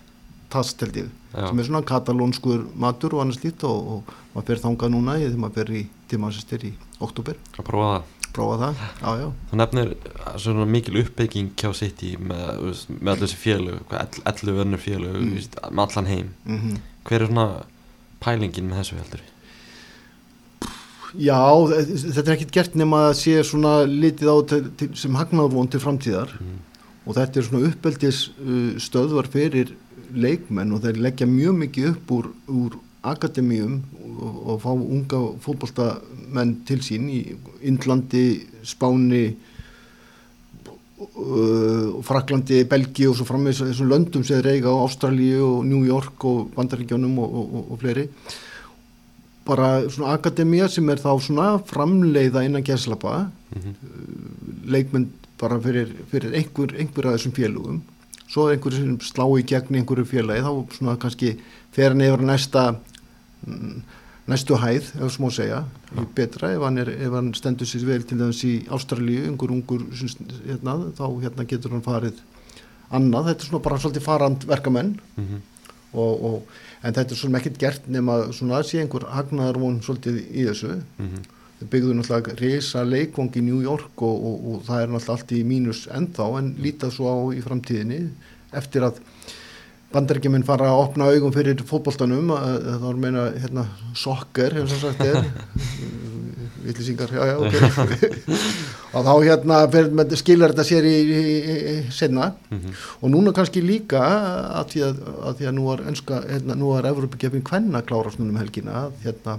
Tast 0.49 0.82
held 0.82 0.95
ég, 0.97 1.10
Já. 1.30 1.43
sem 1.52 1.60
er 1.62 1.67
svona 1.67 1.84
katalónskur 1.86 2.63
matur 2.82 3.13
og 3.17 3.21
annars 3.23 3.38
lít 3.43 3.62
og, 3.69 3.89
og 3.99 4.13
maður 4.34 4.47
fer 4.49 4.62
þangað 4.63 4.93
núna 4.95 5.17
í 5.19 5.28
þegar 5.28 5.41
maður 5.43 5.73
í 5.78 5.84
til 6.10 6.17
Manchester 6.23 6.63
í 6.65 6.71
oktober, 7.06 7.38
að 7.60 7.67
prófa 7.67 7.91
það 7.99 8.15
prófa 8.34 8.56
það 8.63 8.80
já, 8.82 9.12
já, 9.21 9.28
þú 9.52 9.60
nefnir 9.62 9.91
uh, 9.93 10.32
svona 10.41 10.65
mikil 10.69 10.97
uppbygging 11.04 11.52
hjá 11.58 11.69
City 11.78 12.15
með, 12.17 12.43
þú 12.60 12.71
veist, 12.71 12.89
með 12.97 13.12
allir 13.13 13.23
þessi 13.28 13.39
félög 13.43 13.93
11 14.34 14.63
önnur 14.65 14.82
félög 14.86 15.19
Mm. 15.19 15.34
mm. 15.38 15.69
með 15.69 15.84
allan 15.86 16.10
heim 16.13 16.32
mm 16.45 16.80
hver 17.10 17.26
er 17.26 17.32
svona 17.32 17.48
pælingin 18.24 18.69
með 18.69 18.82
þessu 18.84 19.00
heldur 19.00 19.28
já 21.17 21.41
þetta 21.74 22.26
er 22.26 22.34
ekkert 22.36 22.56
gert 22.58 22.76
nema 22.78 23.06
að 23.10 23.15
sé 23.24 23.38
svona 23.48 23.74
litið 23.89 24.30
á 24.30 24.38
til, 24.52 24.89
sem 24.98 25.17
hagnaðvon 25.17 25.72
til 25.74 25.82
framtíðar 25.82 26.36
mm. 26.38 26.60
og 27.06 27.17
þetta 27.17 27.41
er 27.41 27.48
svona 27.48 27.72
uppeldis 27.72 28.19
uh, 28.38 28.76
stöðvar 28.82 29.30
fyrir 29.34 29.74
leikmenn 30.13 30.74
og 30.74 30.86
þeir 30.86 31.02
leggja 31.06 31.28
mjög 31.30 31.58
mikið 31.63 31.89
upp 31.93 32.13
úr, 32.13 32.30
úr 32.50 32.78
akademíum 33.10 33.80
og, 34.19 34.39
og 34.54 34.62
fá 34.63 34.72
unga 34.74 35.22
fótboltamenn 35.43 36.58
til 36.67 36.82
sín 36.84 37.08
í 37.13 37.22
Indlandi, 37.65 38.43
Spáni 38.65 39.38
uh, 41.00 42.00
Fraklandi, 42.06 42.64
Belgi 42.70 43.08
og 43.10 43.18
svo 43.18 43.28
frammeins 43.28 43.62
þessum 43.64 43.90
löndum 43.92 44.26
sem 44.26 44.40
þeir 44.40 44.54
eiga 44.56 44.74
á 44.76 44.84
Ástralíu 44.84 45.42
og 45.48 45.66
New 45.68 45.84
York 45.88 46.26
og 46.30 46.52
Bandaríkjónum 46.56 47.18
og, 47.24 47.36
og, 47.42 47.54
og, 47.60 47.72
og 47.74 47.84
fleiri. 47.84 48.08
Bara 49.50 49.70
svona 49.90 50.14
akademía 50.14 50.68
sem 50.70 50.90
er 50.92 51.02
þá 51.02 51.12
svona 51.26 51.52
framleiða 51.66 52.44
innan 52.46 52.66
gæslappa 52.66 53.30
leikmenn 54.70 55.08
bara 55.40 55.58
fyrir, 55.64 55.94
fyrir 56.12 56.36
einhver, 56.38 56.76
einhver 56.78 57.10
af 57.10 57.18
þessum 57.18 57.34
félugum 57.38 57.80
svo 58.30 58.48
er 58.48 58.58
einhverju 58.58 58.82
sem 58.84 58.98
slá 59.02 59.26
í 59.40 59.46
gegn 59.48 59.80
einhverju 59.80 60.06
félagi 60.10 60.44
þá 60.46 60.76
svona 60.76 60.98
kannski 61.02 61.32
fer 61.76 61.94
hann 61.96 62.06
yfir 62.06 62.26
næsta 62.28 62.66
mm, 63.48 63.80
næstu 64.30 64.58
hæð, 64.60 64.89
ef 65.02 65.13
smá 65.13 65.30
segja 65.34 65.62
ja. 65.65 66.06
betra 66.15 66.52
ef 66.56 66.65
hann, 66.65 66.78
er, 66.82 66.92
ef 66.94 67.15
hann 67.15 67.32
stendur 67.38 67.70
sér 67.70 67.86
vel 67.88 68.06
til 68.08 68.20
þess 68.20 68.46
í 68.48 68.54
Ástralíu, 68.76 69.26
einhver 69.30 69.54
ungur 69.56 69.86
sem, 69.98 70.12
hérna, 70.46 70.76
þá 70.98 71.06
hérna 71.24 71.48
getur 71.50 71.76
hann 71.76 71.86
farið 71.86 72.22
annað, 72.96 73.32
þetta 73.32 73.46
er 73.46 73.50
svona 73.50 73.65
bara 73.65 73.80
svolítið 73.82 74.06
farand 74.06 74.46
verkamenn 74.50 74.94
mm 75.00 75.26
-hmm. 75.26 75.42
og, 75.94 76.24
og, 76.30 76.56
en 76.84 76.94
þetta 76.94 77.13
er 77.13 77.22
svona 77.22 77.42
ekkert 77.42 77.60
gert 77.60 77.88
nema 77.88 78.22
svona 78.34 78.60
að 78.60 78.70
sé 78.70 78.80
einhver 78.82 79.10
hagnaðar 79.10 79.60
von 79.60 79.82
svolítið 79.82 80.24
í 80.32 80.48
þessu 80.48 80.72
Mm 80.80 81.08
-hmm. 81.08 81.24
þau 81.60 81.68
byggðu 81.70 81.94
náttúrulega 81.94 82.39
reysa 82.39 82.84
leikvang 82.84 83.36
í 83.36 83.42
New 83.42 83.62
York 83.62 84.02
og, 84.02 84.26
og, 84.28 84.38
og 84.50 84.63
það 84.68 84.82
er 84.82 84.89
náttúrulega 84.89 85.12
allt 85.12 85.32
í 85.32 85.44
mínus 85.44 85.88
ennþá 85.88 86.39
en 86.39 86.56
lítað 86.63 86.92
svo 86.92 87.06
á 87.10 87.18
í 87.36 87.42
framtíðinni 87.42 88.10
eftir 88.54 88.84
að 88.84 89.02
bandarækjuminn 89.93 90.45
fara 90.45 90.69
að 90.69 90.84
opna 90.84 91.10
augum 91.10 91.34
fyrir 91.34 91.62
fótboltanum 91.65 92.30
þá 92.30 92.86
er 92.91 92.99
meina 93.02 93.25
hérna 93.34 93.65
sokker 93.97 94.54
hefur 94.60 94.69
svo 94.73 94.89
sagt 94.89 95.06
er. 95.06 95.23
Vittlýsingar, 96.60 97.10
já 97.13 97.23
já 97.25 97.36
ok. 97.39 97.56
Og 98.93 99.06
þá 99.06 99.13
hérna 99.23 100.15
skilar 100.17 100.54
þetta 100.54 100.65
sér 100.67 100.86
í, 100.89 100.95
í, 100.99 101.23
í 101.73 101.75
senna 101.93 102.34
Mm 102.49 102.58
-hmm. 102.60 102.73
og 103.02 103.10
núna 103.12 103.32
kannski 103.34 103.62
líka 103.62 103.99
að 104.60 104.65
því 104.71 104.82
að, 104.88 104.95
að, 105.25 105.36
því 105.38 105.45
að 105.47 105.54
nú 105.54 105.65
er 105.73 105.80
enska, 105.88 106.21
hérna, 106.30 106.56
nú 106.56 106.71
er 106.78 106.86
Evropakefin 106.89 107.43
kvenna 107.45 107.82
klára 107.82 108.12
snunum 108.12 108.38
helgina 108.38 108.71
að, 108.71 108.93
hérna, 109.04 109.38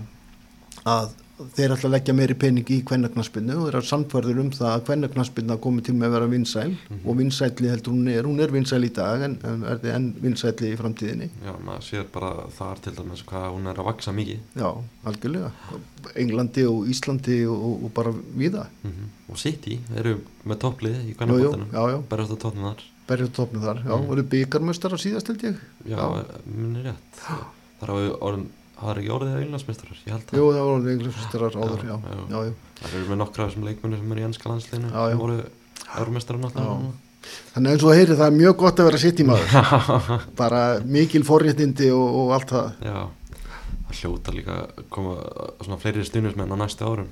að 0.84 1.08
þeir 1.56 1.74
ætla 1.74 1.88
að 1.88 1.94
leggja 1.94 2.14
meiri 2.14 2.34
pening 2.34 2.70
í 2.70 2.78
kvennaknaspinnu 2.88 3.56
og 3.60 3.68
eru 3.70 3.80
samfærður 3.86 4.40
um 4.44 4.50
það 4.54 4.70
að 4.74 4.84
kvennaknaspinna 4.88 5.56
komi 5.64 5.82
til 5.86 5.94
með 5.94 6.06
að 6.08 6.14
vera 6.16 6.28
vinsæl. 6.34 6.74
Og 7.04 7.16
vinsæli 7.20 7.70
heldur 7.72 7.94
hún 7.96 8.08
er, 8.12 8.28
hún 8.28 8.40
er 8.44 8.54
vinsæl 8.54 8.84
í 8.84 8.92
dag 9.00 9.24
en, 9.26 9.38
en 9.46 9.64
er 9.64 9.80
þið 9.82 9.94
enn 9.96 10.08
vinsæli 10.24 10.70
í 10.72 10.78
framtíðinni. 10.80 11.30
Já, 11.46 11.52
maður 11.66 11.86
sér 11.88 12.06
bara 12.12 12.32
þar 12.58 12.82
til 12.84 12.94
dæmis 12.98 13.24
hvað 13.30 13.48
hún 13.56 13.66
er 13.72 13.80
að 13.82 13.88
vaksa 13.90 14.14
mikið. 14.16 14.40
Já, 14.60 14.70
algjörlega. 15.10 15.50
Englandi 16.16 16.64
og 16.70 16.86
Íslandi 16.90 17.40
og, 17.48 17.58
og, 17.70 17.84
og 17.84 17.92
bara 17.96 18.14
viða 18.14 18.66
mm 18.82 18.90
-hmm. 18.90 19.10
og 19.32 19.38
City 19.38 19.80
eru 19.96 20.18
með 20.44 20.58
topplið 20.64 20.96
í 20.96 21.02
Jú, 21.02 21.08
jú, 21.10 21.16
kvennabóttanum 21.18 21.68
já, 21.72 21.82
já, 21.90 22.02
berjast 22.08 22.32
á 22.32 22.38
toppnum 22.44 22.64
þar. 22.70 22.82
Þar. 23.10 23.78
Já, 23.84 23.96
Mm. 23.98 24.06
voru 24.06 24.22
byggarmöstar 24.22 24.92
á 24.94 24.98
síðast 25.02 25.26
held 25.28 25.42
ég? 25.42 25.56
Já, 25.84 25.96
Já. 25.98 26.24
minni 26.46 26.82
rétt. 26.82 27.14
Þar 27.80 27.88
hafa 27.88 28.18
orðin, 28.20 28.46
það 28.80 28.90
er 28.92 29.00
ekki 29.00 29.12
orðið 29.16 29.34
að 29.36 29.44
einlandsmeistarar 29.44 30.00
ég 30.06 30.12
held 30.14 30.26
það. 30.30 30.38
Jú, 30.40 30.48
það 30.56 30.66
voru 30.70 30.90
englismestrar 30.94 31.56
áður, 31.60 31.84
já, 31.84 31.96
Já, 32.00 32.16
já. 32.30 32.40
já. 32.48 32.52
Það 32.80 32.96
eru 32.96 33.10
með 33.10 33.20
nokkra 33.20 33.44
af 33.44 33.50
þessum 33.50 33.68
leikmunni 33.68 34.00
sem 34.00 34.12
eru 34.12 34.20
í 34.20 34.26
ennska 34.30 34.50
landsliðinu 34.50 34.90
sem 34.90 35.20
voru 35.20 35.38
eurumestrar 36.00 36.40
náttúrulega. 36.40 36.92
Þannig 37.54 37.74
eins 37.74 37.84
og 37.84 37.94
heyri 37.94 38.16
það 38.16 38.26
er 38.30 38.36
mjög 38.38 38.56
gott 38.62 38.80
að 38.80 38.88
vera 38.88 39.00
sitt 39.02 39.20
í 39.20 39.26
maður 39.28 39.48
bara 40.40 40.60
mikil 40.88 41.24
forréttindi 41.28 41.90
og, 41.92 42.14
og 42.22 42.34
allt 42.38 42.54
það. 42.54 42.70
Já. 42.88 43.00
Það 43.90 44.00
hljóta 44.00 44.34
líka 44.34 44.56
að 44.56 44.84
koma 44.94 45.16
svona 45.60 45.80
fleiri 45.82 46.04
stundismenn 46.06 46.54
á 46.54 46.56
næstu 46.56 46.86
árum. 46.86 47.10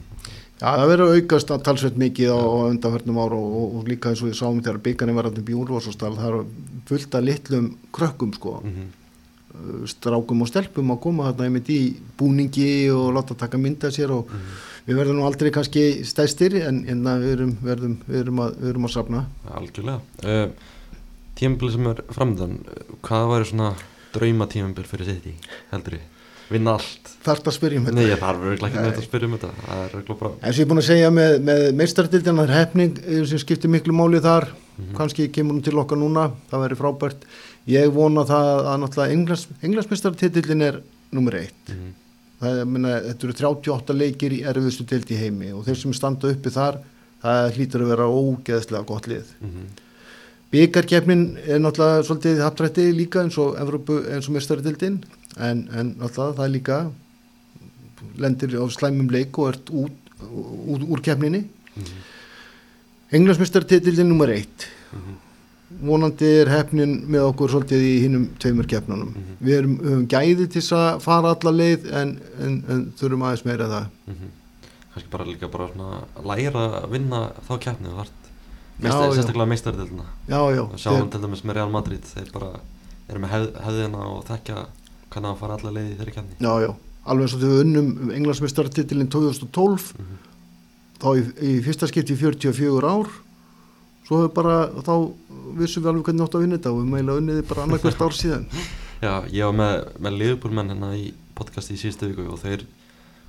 Já, 0.59 0.73
það 0.75 0.89
verður 0.91 1.13
aukast 1.15 1.51
að 1.55 1.61
talsveit 1.69 1.99
mikið 2.03 2.33
á, 2.35 2.39
á 2.41 2.61
undanförnum 2.73 3.19
ára 3.23 3.37
og, 3.39 3.51
og, 3.61 3.75
og 3.79 3.91
líka 3.93 4.11
eins 4.11 4.23
og 4.25 4.33
ég 4.33 4.39
sáum 4.39 4.59
þegar 4.59 4.81
byggarnir 4.89 5.15
var 5.19 5.29
alltaf 5.29 5.45
bjúrvarsastal 5.47 6.17
það 6.17 6.33
er 6.33 6.49
fullt 6.89 7.15
af 7.15 7.27
litlum 7.29 7.69
krökkum 7.95 8.33
sko, 8.35 8.57
mm 8.65 8.73
-hmm. 8.73 8.89
Strákum 9.91 10.43
og 10.45 10.51
stelpum 10.51 10.95
að 10.95 11.01
koma 11.05 11.29
þarna 11.29 11.49
einmitt 11.49 11.71
í 11.75 11.81
búningi 12.19 12.71
og 12.95 13.13
láta 13.17 13.37
taka 13.39 13.61
mynda 13.61 13.91
sér 13.95 14.15
og 14.17 14.33
við 14.87 15.01
verðum 15.01 15.21
nú 15.21 15.29
aldrei 15.29 15.53
kannski 15.55 16.05
stæstir 16.09 16.57
en, 16.63 16.83
en 16.89 17.05
við 17.23 17.31
erum, 17.37 17.55
verðum, 17.65 17.97
við 18.09 18.21
erum 18.23 18.43
að, 18.45 18.59
við 18.63 18.73
erum 18.73 18.89
að 18.89 18.95
safna. 18.95 19.25
Algjörlega. 19.61 20.01
Uh, 20.25 20.77
Tímabil 21.39 21.71
sem 21.71 21.91
er 21.91 22.05
framöndan 22.11 22.61
uh, 22.65 22.95
hvað 23.07 23.33
væri 23.33 23.51
svona 23.53 23.73
drauma 24.15 24.49
tímabil 24.51 24.87
fyrir 24.89 25.11
City 25.13 25.35
heldur 25.73 25.99
ég? 25.99 26.07
Vinna 26.49 26.79
allt? 26.79 27.11
Þarft 27.27 27.51
að 27.51 27.57
spyrjum 27.59 27.85
þetta. 27.85 27.99
Nei, 27.99 28.07
ég 28.09 28.21
þarf 28.23 28.45
örugglega 28.47 28.71
ekki 28.71 28.79
með 28.79 28.87
Nei. 28.87 28.93
þetta 28.95 29.03
að 29.03 29.09
spyrja 29.11 29.29
um 29.29 29.35
þetta. 29.37 29.51
Það 29.67 29.83
er 29.83 29.91
örugglega 29.99 30.21
bara 30.23 30.31
En 30.39 30.55
sem 30.55 30.63
ég 30.63 30.65
er 30.65 30.71
búin 30.71 30.81
að 30.81 30.87
segja 30.89 31.11
með, 31.13 31.35
með 31.49 31.65
meistardildina 31.81 32.39
það 32.39 32.47
er 32.47 32.55
hefning 32.57 33.01
eh, 33.05 33.21
sem 33.29 33.43
skiptir 33.43 33.73
miklu 33.75 33.97
máli 33.97 34.23
þar 34.25 34.49
Mhm. 34.79 34.97
kannski 34.97 35.29
kemur 35.35 35.57
hún 35.57 35.65
til 35.65 35.79
okkar 35.79 35.99
núna 35.99 36.31
það 36.51 36.65
væri 36.65 36.77
frábært 36.79 37.25
ég 37.67 37.91
vona 37.93 38.25
það 38.25 38.67
að 38.73 38.77
náttúrulega 38.83 39.13
Englands, 39.13 39.49
englandsmeistartitillin 39.63 40.63
er 40.63 40.83
nummer 41.13 41.35
eitt 41.35 41.73
mm 41.73 41.97
það 42.39 42.61
er, 42.61 42.71
minna, 42.71 42.95
þetta 43.09 43.27
eru 43.27 43.37
38 43.41 43.97
leikir 43.97 44.37
í 44.37 44.45
erfiðustu 44.47 44.87
dild 44.89 45.11
í 45.11 45.19
heimi 45.19 45.51
og 45.57 45.67
þeir 45.67 45.81
sem 45.81 45.95
standa 45.97 46.31
uppi 46.31 46.53
þar 46.55 46.81
það 47.23 47.57
hlýtur 47.57 47.85
að 47.85 47.93
vera 47.95 48.07
ógeðslega 48.07 48.87
gott 48.87 49.09
lið 49.11 49.33
-hmm. 49.43 49.69
byggarkeppnin 50.53 51.25
er 51.47 51.59
náttúrulega 51.59 52.05
svolítið 52.07 52.43
haptrætti 52.45 52.87
líka 52.95 53.25
eins 53.25 53.39
og, 53.39 53.59
og 53.59 54.31
mestaradildin 54.37 55.01
en, 55.37 55.69
en 55.73 55.95
náttúrulega 55.99 56.37
það 56.39 56.45
er 56.45 56.55
líka 56.55 56.79
lendir 58.19 58.55
á 58.55 58.65
slæmum 58.71 59.11
leik 59.11 59.39
og 59.39 59.49
ert 59.49 59.71
út, 59.71 59.97
út 60.23 60.83
úr 60.89 61.03
keppninni 61.03 61.49
Mhm. 61.79 62.18
Englandsmeistartitillin 63.13 64.09
nummer 64.09 64.29
eitt 64.29 64.67
Mhm. 64.93 65.15
vonandi 65.85 66.25
er 66.43 66.49
hefnin 66.49 67.05
með 67.13 67.27
okkur 67.33 67.51
svolítið 67.53 67.83
í 67.85 68.01
hinnum 68.03 68.29
tveimur 68.41 68.67
keppnunum 68.69 69.09
Mhm. 69.15 69.37
við 69.45 69.59
erum, 69.59 69.79
höfum 69.79 70.07
gæði 70.09 70.49
til 70.51 70.63
að 70.77 71.01
fara 71.03 71.35
alla 71.35 71.53
leið 71.53 71.91
en, 71.93 72.19
en, 72.41 72.65
en 72.69 72.93
þurfum 72.99 73.23
aðeins 73.29 73.45
meira 73.45 73.67
það 73.69 73.87
Mhm. 74.09 74.29
kannski 74.95 75.11
bara 75.11 75.25
líka 75.25 75.51
bara 75.51 75.69
svona 75.69 76.05
læra 76.25 76.83
að 76.83 76.91
vinna 76.91 77.33
þá 77.49 77.59
keppni 77.61 77.89
þú 77.89 78.01
ert 78.01 78.11
Já, 78.81 78.83
Meistar, 78.83 79.11
já. 79.11 79.15
sérstaklega 79.23 79.49
já, 80.55 80.63
sjáum 80.79 81.11
til 81.11 81.21
dæmis 81.21 81.43
með 81.45 81.55
Real 81.55 81.71
Madrid 81.71 82.03
þeir 82.03 82.33
bara 82.33 82.61
eru 83.11 83.19
með 83.21 83.29
hef, 83.29 83.55
hefðina 83.65 83.99
og 83.99 84.25
þekkja 84.25 84.67
hvernig 85.11 85.31
að 85.35 85.39
fara 85.39 85.53
alla 85.59 85.71
leið 85.73 85.91
í 85.93 85.97
þeirri 85.99 86.15
keppni 86.15 86.35
já, 86.41 86.61
já 86.67 86.75
alveg 87.07 87.23
eins 87.25 87.35
og 87.35 87.41
þau 87.41 87.61
unnum 87.61 88.11
Englandsmeistartitillin 88.13 89.09
2012 89.09 89.95
Mhm. 89.99 90.19
Þá 91.03 91.09
í, 91.15 91.25
í 91.51 91.53
fyrsta 91.65 91.89
skipti 91.91 92.17
í 92.17 92.21
44 92.21 92.93
ár 92.93 93.11
svo 94.09 94.23
hefur 94.23 94.35
bara 94.35 94.59
þá 94.83 94.95
vissum 95.59 95.85
við 95.85 95.91
alveg 95.93 96.09
hvernig 96.09 96.25
átt 96.25 96.37
að 96.39 96.45
vinna 96.45 96.59
þetta 96.59 96.73
og 96.73 96.81
við 96.81 96.93
meila 96.95 97.19
unniði 97.21 97.45
bara 97.49 97.67
annarkvært 97.67 98.05
ár 98.05 98.17
síðan 98.17 98.49
Já, 99.05 99.13
ég 99.31 99.47
var 99.47 99.55
með, 99.55 99.77
með 100.03 100.19
liðbúlmenn 100.23 100.73
hérna 100.73 100.91
í 100.99 101.13
podcasti 101.39 101.77
í 101.77 101.81
síðustu 101.81 102.09
viku 102.11 102.25
og 102.35 102.41
þeir 102.43 102.65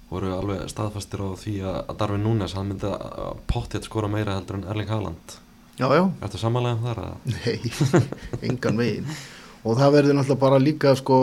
voru 0.10 0.32
alveg 0.34 0.64
staðfastir 0.72 1.22
á 1.22 1.30
því 1.38 1.54
að 1.62 1.76
að 1.84 2.00
Darvin 2.00 2.24
Núnes, 2.26 2.56
hann 2.58 2.72
myndi 2.72 2.90
að 2.90 3.44
pottið 3.52 3.86
skora 3.86 4.10
meira 4.10 4.40
heldur 4.40 4.58
en 4.58 4.66
Erling 4.72 4.90
Haaland 4.90 5.36
já, 5.78 5.86
já, 5.94 6.04
Ertu 6.26 6.42
samanlega 6.42 6.80
um 6.80 6.88
það? 6.88 7.04
eða? 7.04 7.18
nei, 7.36 8.50
engan 8.50 8.82
veginn 8.82 9.12
og 9.60 9.78
það 9.78 9.94
verður 9.98 10.18
náttúrulega 10.18 10.42
bara 10.42 10.62
líka 10.64 10.96
sko, 10.98 11.20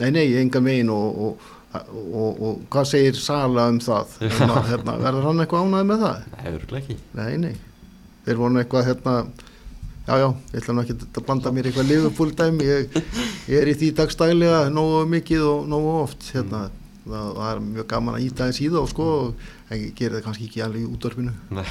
nei, 0.00 0.08
nei, 0.14 0.24
engan 0.40 0.64
veginn 0.64 0.92
og, 0.94 1.20
og, 1.26 1.50
og, 1.72 2.42
og 2.42 2.58
hvað 2.72 2.88
segir 2.90 3.16
Sala 3.20 3.68
um 3.72 3.78
það 3.80 4.16
hérna, 4.22 4.58
hérna, 4.68 4.96
verður 5.00 5.28
hann 5.30 5.44
eitthvað 5.44 5.64
ánæði 5.68 5.88
með 5.92 6.04
það? 6.06 6.26
Nei, 6.36 6.50
örgulega 6.56 6.82
ekki 6.82 6.98
Nei, 7.20 7.32
nei, 7.46 7.54
þeir 8.26 8.40
voru 8.42 8.60
eitthvað 8.62 8.86
hérna, 8.90 9.14
já, 10.08 10.14
já, 10.20 10.28
ég 10.52 10.60
ætla 10.60 10.76
nú 10.76 10.84
ekki 10.84 10.98
að 11.06 11.24
blanda 11.30 11.52
mér 11.56 11.70
eitthvað 11.70 11.90
Liverpool 11.92 12.34
dæmi, 12.42 12.68
ég, 12.68 13.00
ég 13.48 13.56
er 13.62 13.72
í 13.72 13.74
því 13.80 13.90
dagstælega 14.02 14.60
nógu 14.74 15.02
mikið 15.16 15.46
og 15.48 15.66
nógu 15.72 15.94
oft, 16.02 16.28
hérna, 16.36 16.66
það, 17.06 17.30
það 17.38 17.48
er 17.54 17.62
mjög 17.70 17.88
gaman 17.94 18.18
að 18.18 18.26
íta 18.28 18.46
eins 18.50 18.60
í 18.62 18.68
það 18.68 18.82
og 18.84 18.90
sko, 18.92 19.06
en 19.72 19.86
gerir 19.96 20.18
það 20.18 20.26
kannski 20.26 20.48
ekki 20.50 20.60
alveg 20.66 20.82
í 20.84 20.90
útvarpinu. 20.92 21.32
Nei, 21.56 21.64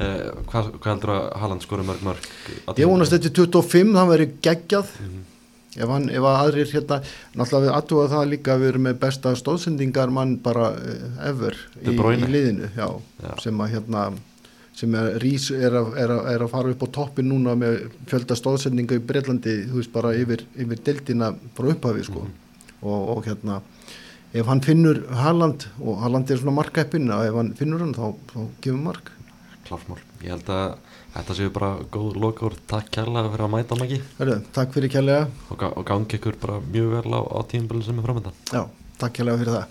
uh, 0.00 0.30
hvað, 0.48 0.70
hvað 0.78 0.88
heldur 0.94 1.12
að 1.18 1.26
Haaland 1.42 1.66
skori 1.66 1.84
mörg 1.86 2.06
mörg? 2.06 2.30
Ég 2.80 2.88
vonast 2.88 3.12
þetta 3.14 3.34
25, 3.42 3.92
það 3.98 4.10
verður 4.14 4.32
geggjað, 4.48 4.96
Mhm. 5.02 5.20
Ef, 5.76 5.86
hann, 5.88 6.08
ef 6.12 6.26
að 6.26 6.40
aðrir 6.42 6.72
hérna, 6.72 6.98
náttúrulega 7.38 7.64
við 7.64 7.76
aðtúa 7.76 8.08
það 8.12 8.26
líka 8.32 8.58
við 8.60 8.72
erum 8.72 8.86
með 8.88 8.98
besta 9.04 9.32
stóðsendingar 9.38 10.12
mann 10.14 10.36
bara 10.44 10.72
uh, 10.76 11.06
ever 11.30 11.56
í, 11.80 11.94
í 11.94 12.28
liðinu, 12.28 12.68
já, 12.76 12.88
Já. 13.22 13.32
sem 13.44 13.62
að 13.64 13.74
hérna, 13.76 14.04
sem 14.76 14.94
er, 14.98 15.10
Rís 15.22 15.50
er 15.52 15.76
að, 15.80 15.92
er, 16.00 16.14
að, 16.16 16.30
er 16.34 16.44
að 16.46 16.52
fara 16.54 16.74
upp 16.74 16.84
á 16.84 16.88
toppin 16.98 17.28
núna 17.32 17.56
með 17.58 17.82
fjölda 18.10 18.36
stóðsendinga 18.38 19.00
í 19.00 19.04
Breitlandi, 19.08 19.58
þú 19.70 19.80
veist, 19.80 19.92
bara 19.94 20.14
yfir, 20.16 20.44
yfir 20.60 20.84
deltina 20.84 21.32
frá 21.56 21.72
upphafi, 21.74 22.06
sko, 22.08 22.26
og, 22.82 23.10
og 23.16 23.26
hérna, 23.28 23.60
ef 24.32 24.48
hann 24.48 24.64
finnur 24.64 25.02
Haaland, 25.22 25.68
og 25.80 26.00
Haaland 26.04 26.30
er 26.32 26.40
svona 26.40 26.56
markappinn, 26.60 27.10
að 27.12 27.30
ef 27.30 27.40
hann 27.40 27.52
finnur 27.58 27.84
hann, 27.84 27.96
þá, 27.96 28.32
þá 28.32 28.40
gefur 28.64 28.80
mark. 28.90 29.12
Klármál, 29.68 30.00
ég 30.24 30.32
held 30.34 30.48
að 30.52 30.91
Þetta 31.12 31.34
séu 31.36 31.50
bara 31.52 31.74
góð 31.92 32.14
lokur, 32.22 32.54
takk 32.70 32.88
kærlega 32.94 33.28
fyrir 33.34 33.44
að 33.44 33.52
mæta 33.52 33.76
hann 33.76 33.84
ekki. 33.84 33.98
Hörru, 34.16 34.38
takk 34.56 34.72
fyrir 34.72 34.92
kærlega. 34.94 35.26
Og, 35.50 35.58
ga 35.60 35.68
og 35.76 35.84
gangi 35.90 36.16
ykkur 36.16 36.40
bara 36.40 36.56
mjög 36.64 36.88
vel 36.96 37.12
á, 37.12 37.20
á 37.20 37.38
tímbilin 37.52 37.84
sem 37.84 38.00
er 38.00 38.08
framöndan. 38.08 38.40
Já, 38.48 38.64
takk 39.02 39.20
kærlega 39.20 39.44
fyrir 39.44 39.54
það. 39.60 39.66